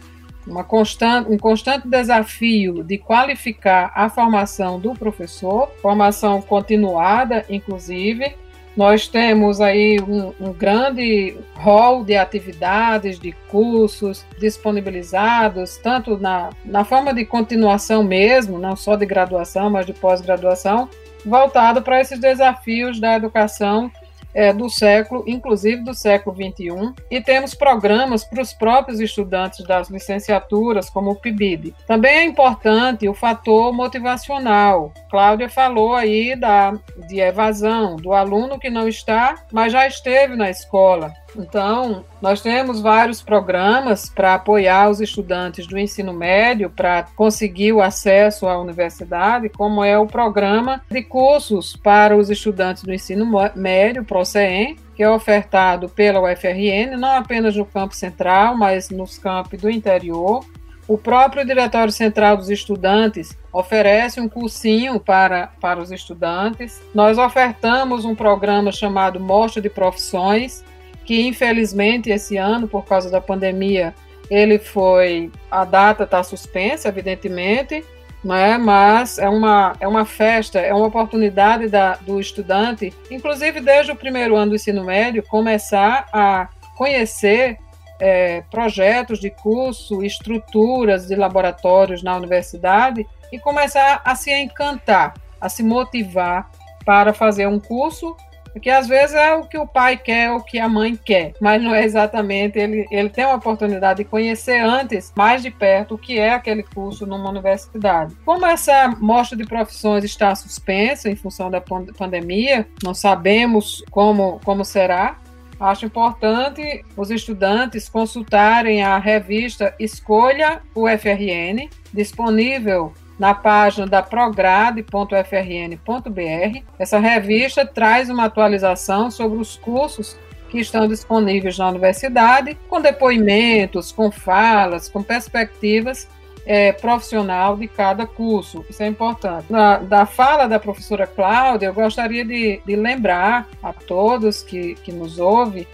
[0.46, 8.34] uma constante, um constante desafio de qualificar a formação do professor, formação continuada, inclusive,
[8.76, 16.84] nós temos aí um, um grande rol de atividades, de cursos disponibilizados, tanto na, na
[16.84, 20.88] forma de continuação mesmo, não só de graduação, mas de pós-graduação,
[21.24, 23.90] voltado para esses desafios da educação
[24.34, 29.88] é, do século, inclusive do século XXI, e temos programas para os próprios estudantes das
[29.88, 31.74] licenciaturas, como o PIBID.
[31.86, 34.92] Também é importante o fator motivacional.
[35.10, 36.72] Cláudia falou aí da,
[37.08, 41.14] de evasão, do aluno que não está, mas já esteve na escola.
[41.36, 47.80] Então, nós temos vários programas para apoiar os estudantes do ensino médio para conseguir o
[47.80, 54.04] acesso à universidade, como é o programa de cursos para os estudantes do ensino médio,
[54.04, 59.70] PROCEM, que é ofertado pela UFRN, não apenas no campo central, mas nos campos do
[59.70, 60.44] interior.
[60.86, 66.82] O próprio Diretório Central dos Estudantes oferece um cursinho para, para os estudantes.
[66.92, 70.64] Nós ofertamos um programa chamado Mostra de Profissões,
[71.04, 73.94] que infelizmente esse ano, por causa da pandemia,
[74.30, 75.30] ele foi.
[75.50, 77.84] A data está suspensa, evidentemente,
[78.24, 78.56] né?
[78.56, 83.96] mas é uma, é uma festa, é uma oportunidade da, do estudante, inclusive desde o
[83.96, 87.58] primeiro ano do ensino médio, começar a conhecer
[88.00, 95.48] é, projetos de curso, estruturas de laboratórios na universidade e começar a se encantar, a
[95.48, 96.50] se motivar
[96.84, 98.16] para fazer um curso
[98.52, 101.62] porque às vezes é o que o pai quer, o que a mãe quer, mas
[101.62, 102.58] não é exatamente.
[102.58, 106.62] Ele, ele tem a oportunidade de conhecer antes, mais de perto, o que é aquele
[106.62, 108.14] curso numa universidade.
[108.24, 114.64] Como essa mostra de profissões está suspensa em função da pandemia, não sabemos como, como
[114.64, 115.18] será,
[115.62, 122.92] Acho importante os estudantes consultarem a revista Escolha UFRN, disponível
[123.22, 126.62] na página da prograde.frn.br.
[126.76, 130.18] Essa revista traz uma atualização sobre os cursos
[130.50, 136.08] que estão disponíveis na universidade, com depoimentos, com falas, com perspectivas
[136.44, 138.66] é, profissional de cada curso.
[138.68, 139.46] Isso é importante.
[139.48, 144.90] Na, da fala da professora Cláudia, eu gostaria de, de lembrar a todos que, que
[144.90, 145.64] nos ouvem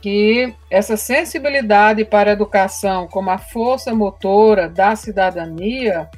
[0.00, 6.08] que essa sensibilidade para a educação como a força motora da cidadania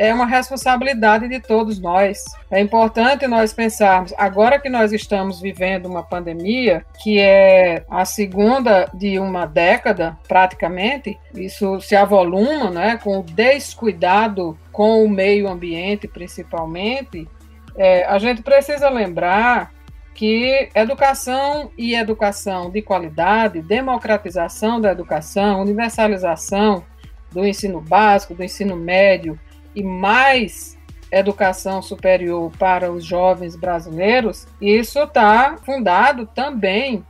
[0.00, 2.24] é uma responsabilidade de todos nós.
[2.50, 8.88] É importante nós pensarmos, agora que nós estamos vivendo uma pandemia, que é a segunda
[8.94, 16.08] de uma década, praticamente, isso se avoluma né, com o descuidado com o meio ambiente,
[16.08, 17.28] principalmente,
[17.76, 19.70] é, a gente precisa lembrar
[20.14, 26.82] que educação e educação de qualidade, democratização da educação, universalização
[27.30, 29.38] do ensino básico, do ensino médio,
[29.74, 30.78] e mais
[31.10, 37.04] educação superior para os jovens brasileiros, isso está fundado também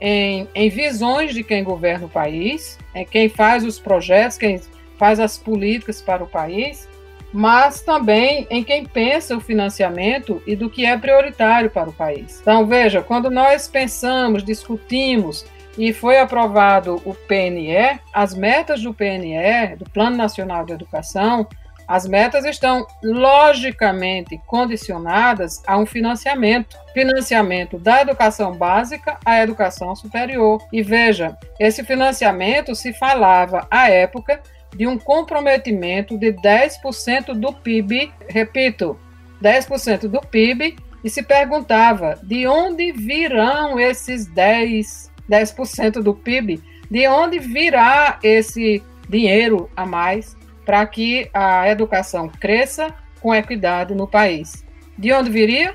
[0.00, 4.60] em, em, visões de quem governa o país, é quem faz os projetos, quem
[4.98, 6.88] faz as políticas para o país,
[7.32, 12.38] mas também em quem pensa o financiamento e do que é prioritário para o país.
[12.40, 15.44] Então, veja, quando nós pensamos, discutimos
[15.76, 21.48] e foi aprovado o PNE, as metas do PNE, do Plano Nacional de Educação,
[21.86, 30.62] as metas estão logicamente condicionadas a um financiamento, financiamento da educação básica à educação superior.
[30.72, 34.40] E veja, esse financiamento se falava à época
[34.74, 38.98] de um comprometimento de 10% do PIB, repito,
[39.42, 47.06] 10% do PIB, e se perguntava de onde virão esses 10, 10% do PIB, de
[47.06, 50.34] onde virá esse dinheiro a mais
[50.64, 54.64] para que a educação cresça com equidade no país.
[54.98, 55.74] De onde viria?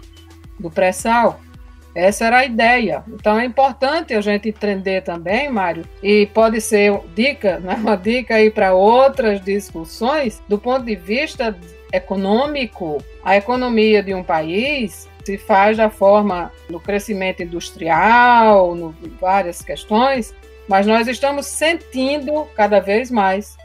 [0.59, 1.39] Do pré-sal.
[1.95, 3.03] Essa era a ideia.
[3.07, 8.35] Então é importante a gente entender também, Mário, e pode ser dica, né, uma dica
[8.35, 11.57] aí para outras discussões, do ponto de vista
[11.91, 19.61] econômico, a economia de um país se faz da forma no crescimento industrial, no várias
[19.61, 20.33] questões,
[20.67, 23.57] mas nós estamos sentindo cada vez mais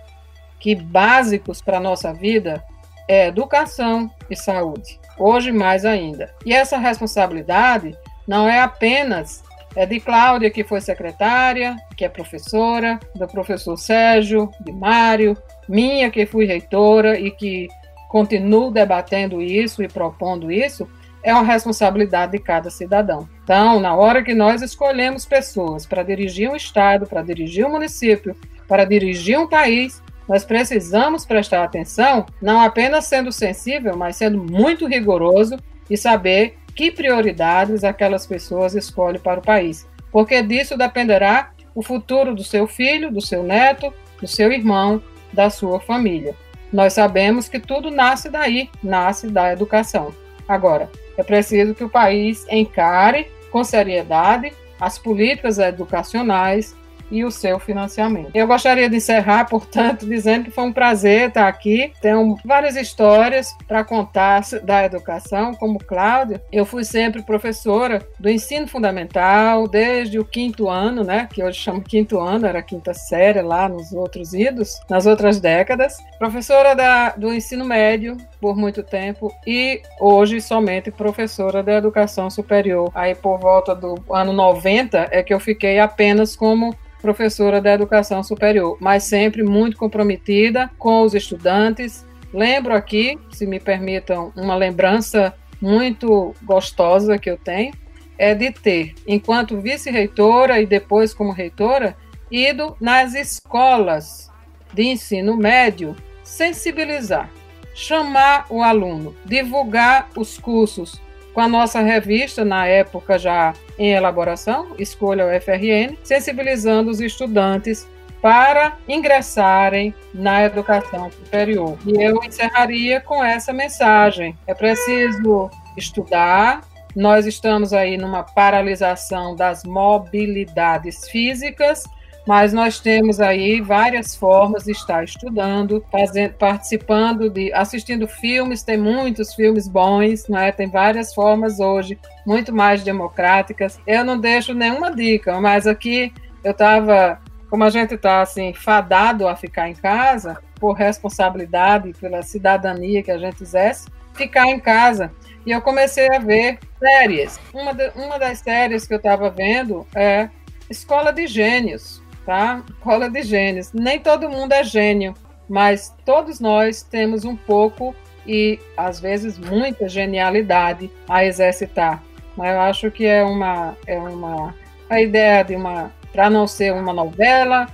[0.65, 2.65] que básicos para a nossa vida
[3.07, 6.32] é educação e saúde, hoje mais ainda.
[6.43, 7.95] E essa responsabilidade
[8.27, 9.45] não é apenas
[9.77, 15.36] é de Cláudia, que foi secretária, que é professora, do professor Sérgio, de Mário,
[15.69, 17.69] minha, que fui reitora e que
[18.09, 20.89] continuo debatendo isso e propondo isso,
[21.23, 23.28] é uma responsabilidade de cada cidadão.
[23.43, 28.35] Então, na hora que nós escolhemos pessoas para dirigir um estado, para dirigir um município,
[28.66, 34.86] para dirigir um país, nós precisamos prestar atenção, não apenas sendo sensível, mas sendo muito
[34.86, 35.56] rigoroso
[35.88, 42.34] e saber que prioridades aquelas pessoas escolhem para o país, porque disso dependerá o futuro
[42.34, 45.02] do seu filho, do seu neto, do seu irmão,
[45.32, 46.34] da sua família.
[46.72, 50.12] Nós sabemos que tudo nasce daí, nasce da educação.
[50.48, 56.74] Agora, é preciso que o país encare com seriedade as políticas educacionais
[57.10, 58.31] e o seu financiamento.
[58.35, 61.93] Eu gostaria de encerrar, portanto, dizendo que foi um prazer estar aqui.
[62.01, 66.43] Tenho várias histórias para contar da educação, como Cláudia.
[66.51, 71.81] Eu fui sempre professora do ensino fundamental desde o quinto ano, né, que hoje chama
[71.86, 75.97] quinto ano, era quinta série lá nos outros idos, nas outras décadas.
[76.18, 82.90] Professora da, do ensino médio por muito tempo e hoje somente professora da educação superior.
[82.94, 86.74] Aí por volta do ano 90 é que eu fiquei apenas como
[87.05, 92.06] professora da educação superior, mas sempre muito comprometida com os estudantes.
[92.32, 97.74] Lembro aqui, se me permitam, uma lembrança muito gostosa que eu tenho,
[98.16, 101.94] é de ter, enquanto vice-reitora e depois como reitora,
[102.31, 104.31] ido nas escolas
[104.72, 107.28] de ensino médio sensibilizar,
[107.74, 110.98] chamar o aluno, divulgar os cursos,
[111.35, 117.89] com a nossa revista, na época já em elaboração, Escolha o FRN, sensibilizando os estudantes
[118.23, 121.77] para ingressarem na educação superior.
[121.85, 126.62] E eu encerraria com essa mensagem: é preciso estudar.
[126.97, 131.82] Nós estamos aí numa paralisação das mobilidades físicas
[132.26, 138.78] mas nós temos aí várias formas de estar estudando, fazendo, participando de, assistindo filmes, tem
[138.78, 140.51] muitos filmes bons, né?
[140.51, 143.78] Tem várias formas hoje, muito mais democráticas.
[143.86, 147.20] Eu não deixo nenhuma dica, mas aqui eu estava,
[147.51, 153.10] como a gente está assim fadado a ficar em casa por responsabilidade, pela cidadania que
[153.10, 155.12] a gente exerce, ficar em casa.
[155.44, 157.38] E eu comecei a ver séries.
[157.52, 160.30] Uma, de, uma das séries que eu estava vendo é
[160.70, 162.62] Escola de Gênios tá?
[162.80, 163.72] Cola de gênios.
[163.72, 165.14] Nem todo mundo é gênio,
[165.48, 167.94] mas todos nós temos um pouco
[168.26, 172.02] e às vezes muita genialidade a exercitar.
[172.36, 174.55] Mas eu acho que é uma é uma
[174.88, 177.66] a ideia de uma para não ser uma novela,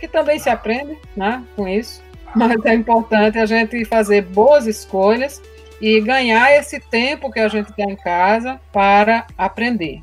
[0.00, 2.02] que também se aprende, né, com isso.
[2.34, 5.40] Mas é importante a gente fazer boas escolhas
[5.80, 10.00] e ganhar esse tempo que a gente tem em casa para aprender.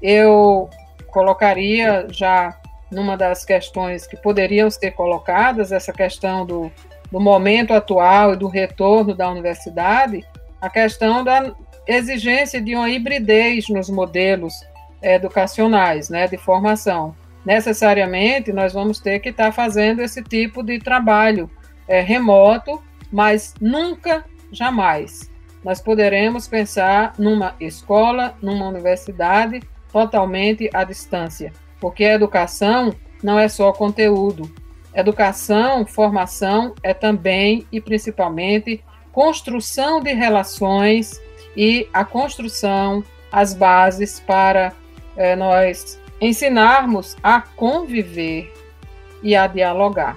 [0.00, 0.70] Eu
[1.08, 2.56] colocaria já
[2.94, 6.70] numa das questões que poderiam ser colocadas, essa questão do,
[7.10, 10.24] do momento atual e do retorno da universidade,
[10.60, 11.52] a questão da
[11.86, 14.54] exigência de uma hibridez nos modelos
[15.02, 17.14] educacionais, né, de formação.
[17.44, 21.50] Necessariamente, nós vamos ter que estar fazendo esse tipo de trabalho
[21.86, 25.30] é, remoto, mas nunca, jamais,
[25.62, 29.60] nós poderemos pensar numa escola, numa universidade
[29.92, 31.52] totalmente à distância
[31.84, 34.50] porque a educação não é só conteúdo.
[34.94, 38.82] Educação, formação é também e principalmente
[39.12, 41.20] construção de relações
[41.54, 44.72] e a construção, as bases para
[45.14, 48.50] é, nós ensinarmos a conviver
[49.22, 50.16] e a dialogar.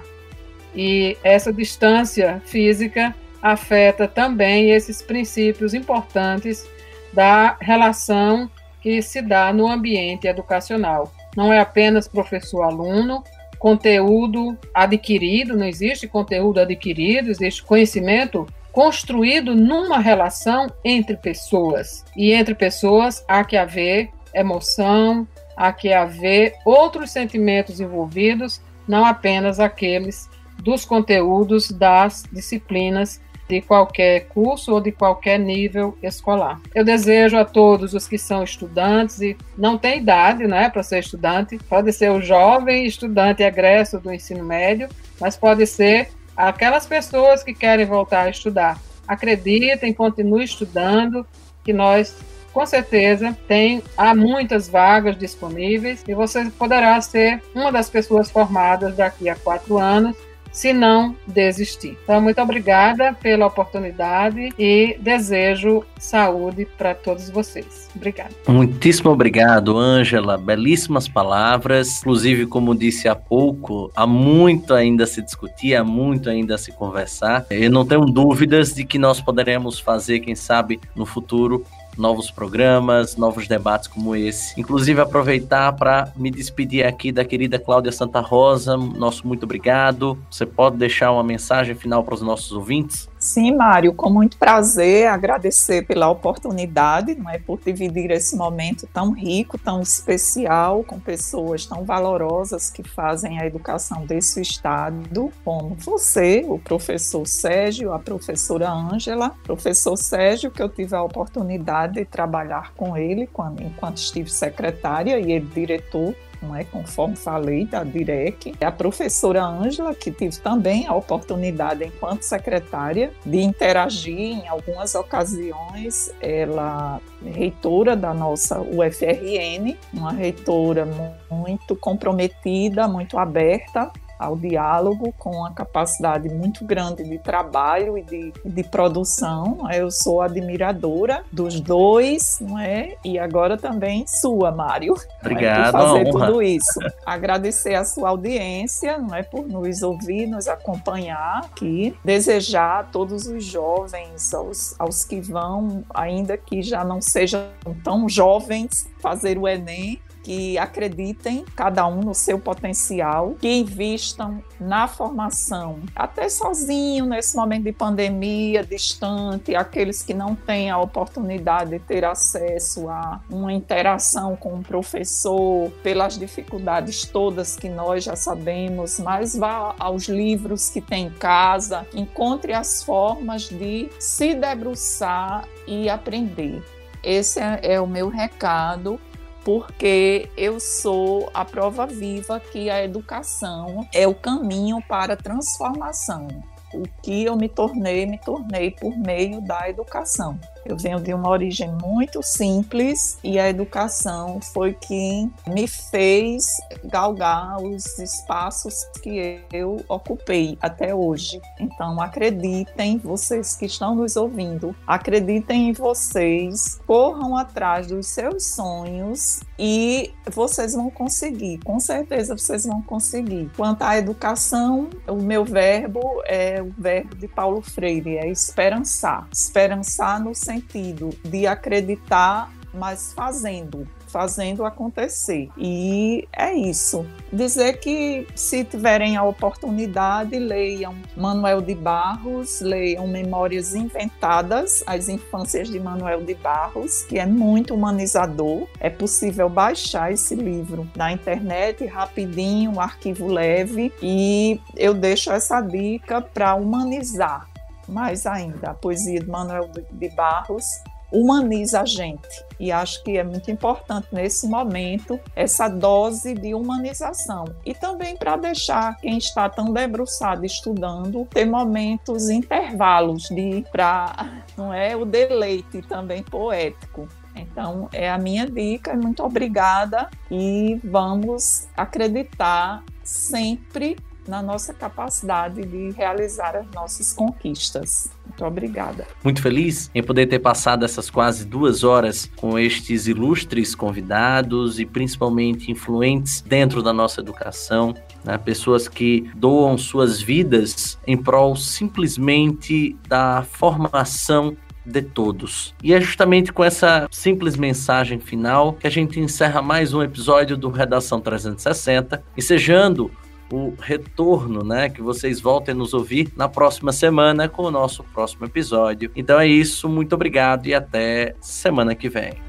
[0.74, 6.66] E essa distância física afeta também esses princípios importantes
[7.12, 8.50] da relação
[8.80, 13.22] que se dá no ambiente educacional não é apenas professor-aluno,
[13.60, 22.04] conteúdo adquirido, não existe conteúdo adquirido, existe conhecimento construído numa relação entre pessoas.
[22.16, 29.60] E entre pessoas há que haver emoção, há que haver outros sentimentos envolvidos, não apenas
[29.60, 30.28] aqueles
[30.58, 36.60] dos conteúdos das disciplinas de qualquer curso ou de qualquer nível escolar.
[36.74, 40.98] Eu desejo a todos os que são estudantes e não tem idade, né, para ser
[40.98, 44.88] estudante, pode ser o jovem estudante egresso do ensino médio,
[45.20, 48.78] mas pode ser aquelas pessoas que querem voltar a estudar.
[49.06, 51.26] Acreditem, continuem estudando,
[51.64, 52.16] que nós
[52.52, 58.96] com certeza tem há muitas vagas disponíveis e você poderá ser uma das pessoas formadas
[58.96, 60.16] daqui a quatro anos
[60.52, 61.96] se não desistir.
[62.02, 67.88] Então, muito obrigada pela oportunidade e desejo saúde para todos vocês.
[67.94, 68.30] Obrigada.
[68.46, 70.38] Muitíssimo obrigado, Ângela.
[70.38, 71.98] Belíssimas palavras.
[72.00, 76.58] Inclusive, como disse há pouco, há muito ainda a se discutir, há muito ainda a
[76.58, 77.46] se conversar.
[77.50, 81.64] Eu não tenho dúvidas de que nós poderemos fazer, quem sabe, no futuro,
[81.98, 84.58] novos programas, novos debates como esse.
[84.58, 88.76] Inclusive, aproveitar para me despedir aqui da querida Cláudia Santa Rosa.
[88.76, 90.16] Nosso muito obrigado.
[90.30, 93.08] Você pode deixar uma mensagem final para os nossos ouvintes?
[93.18, 99.12] Sim, Mário, com muito prazer, agradecer pela oportunidade, não é, por dividir esse momento tão
[99.12, 106.44] rico, tão especial, com pessoas tão valorosas que fazem a educação desse estado, como você,
[106.46, 112.72] o professor Sérgio, a professora Ângela, professor Sérgio, que eu tive a oportunidade de trabalhar
[112.74, 116.64] com ele quando, enquanto estive secretária e ele diretor não é?
[116.64, 118.54] Conforme falei, da DIREC.
[118.60, 126.12] A professora Ângela, que tive também a oportunidade, enquanto secretária, de interagir em algumas ocasiões.
[126.20, 130.86] Ela é reitora da nossa UFRN, uma reitora
[131.30, 138.32] muito comprometida, muito aberta ao diálogo, com uma capacidade muito grande de trabalho e de,
[138.44, 139.68] de produção.
[139.72, 142.96] Eu sou admiradora dos dois, não é?
[143.04, 144.94] E agora também sua, Mário.
[145.20, 145.72] Obrigado.
[145.72, 146.80] por fazer tudo isso.
[147.06, 149.22] Agradecer a sua audiência, não é?
[149.22, 151.96] Por nos ouvir, nos acompanhar aqui.
[152.04, 157.48] Desejar a todos os jovens, aos, aos que vão, ainda que já não sejam
[157.84, 164.86] tão jovens, fazer o Enem, que acreditem, cada um no seu potencial, que invistam na
[164.86, 171.78] formação, até sozinho nesse momento de pandemia, distante, aqueles que não têm a oportunidade de
[171.78, 178.98] ter acesso a uma interação com o professor, pelas dificuldades todas que nós já sabemos,
[178.98, 185.88] mas vá aos livros que tem em casa, encontre as formas de se debruçar e
[185.88, 186.62] aprender.
[187.02, 189.00] Esse é, é o meu recado
[189.48, 196.28] porque eu sou a prova viva que a educação é o caminho para a transformação
[196.74, 200.38] o que eu me tornei, me tornei por meio da educação.
[200.68, 206.44] Eu venho de uma origem muito simples e a educação foi quem me fez
[206.84, 211.40] galgar os espaços que eu ocupei até hoje.
[211.58, 219.40] Então, acreditem, vocês que estão nos ouvindo, acreditem em vocês, corram atrás dos seus sonhos
[219.58, 223.50] e vocês vão conseguir, com certeza vocês vão conseguir.
[223.56, 229.26] Quanto à educação, o meu verbo é o verbo de Paulo Freire, é esperançar.
[229.32, 235.48] Esperançar no sentido de acreditar, mas fazendo fazendo acontecer.
[235.56, 237.06] E é isso.
[237.32, 245.68] Dizer que se tiverem a oportunidade, leiam Manuel de Barros, leiam Memórias Inventadas, as infâncias
[245.68, 248.66] de Manuel de Barros, que é muito humanizador.
[248.80, 255.60] É possível baixar esse livro na internet rapidinho, um arquivo leve, e eu deixo essa
[255.60, 257.46] dica para humanizar
[257.88, 260.64] mais ainda a poesia de Manuel de Barros
[261.10, 262.28] humaniza a gente.
[262.60, 267.46] E acho que é muito importante nesse momento essa dose de humanização.
[267.64, 274.72] E também para deixar quem está tão debruçado estudando ter momentos intervalos de para não
[274.72, 277.08] é o deleite também poético.
[277.34, 278.94] Então, é a minha dica.
[278.96, 283.96] Muito obrigada e vamos acreditar sempre
[284.28, 288.10] na nossa capacidade de realizar as nossas conquistas.
[288.26, 289.06] Muito obrigada.
[289.24, 294.84] Muito feliz em poder ter passado essas quase duas horas com estes ilustres convidados e
[294.84, 297.94] principalmente influentes dentro da nossa educação.
[298.22, 298.36] Né?
[298.36, 305.74] Pessoas que doam suas vidas em prol simplesmente da formação de todos.
[305.82, 310.56] E é justamente com essa simples mensagem final que a gente encerra mais um episódio
[310.56, 313.10] do Redação 360, ensejando
[313.50, 314.88] o retorno, né?
[314.88, 319.10] Que vocês voltem a nos ouvir na próxima semana com o nosso próximo episódio.
[319.16, 322.47] Então é isso, muito obrigado e até semana que vem.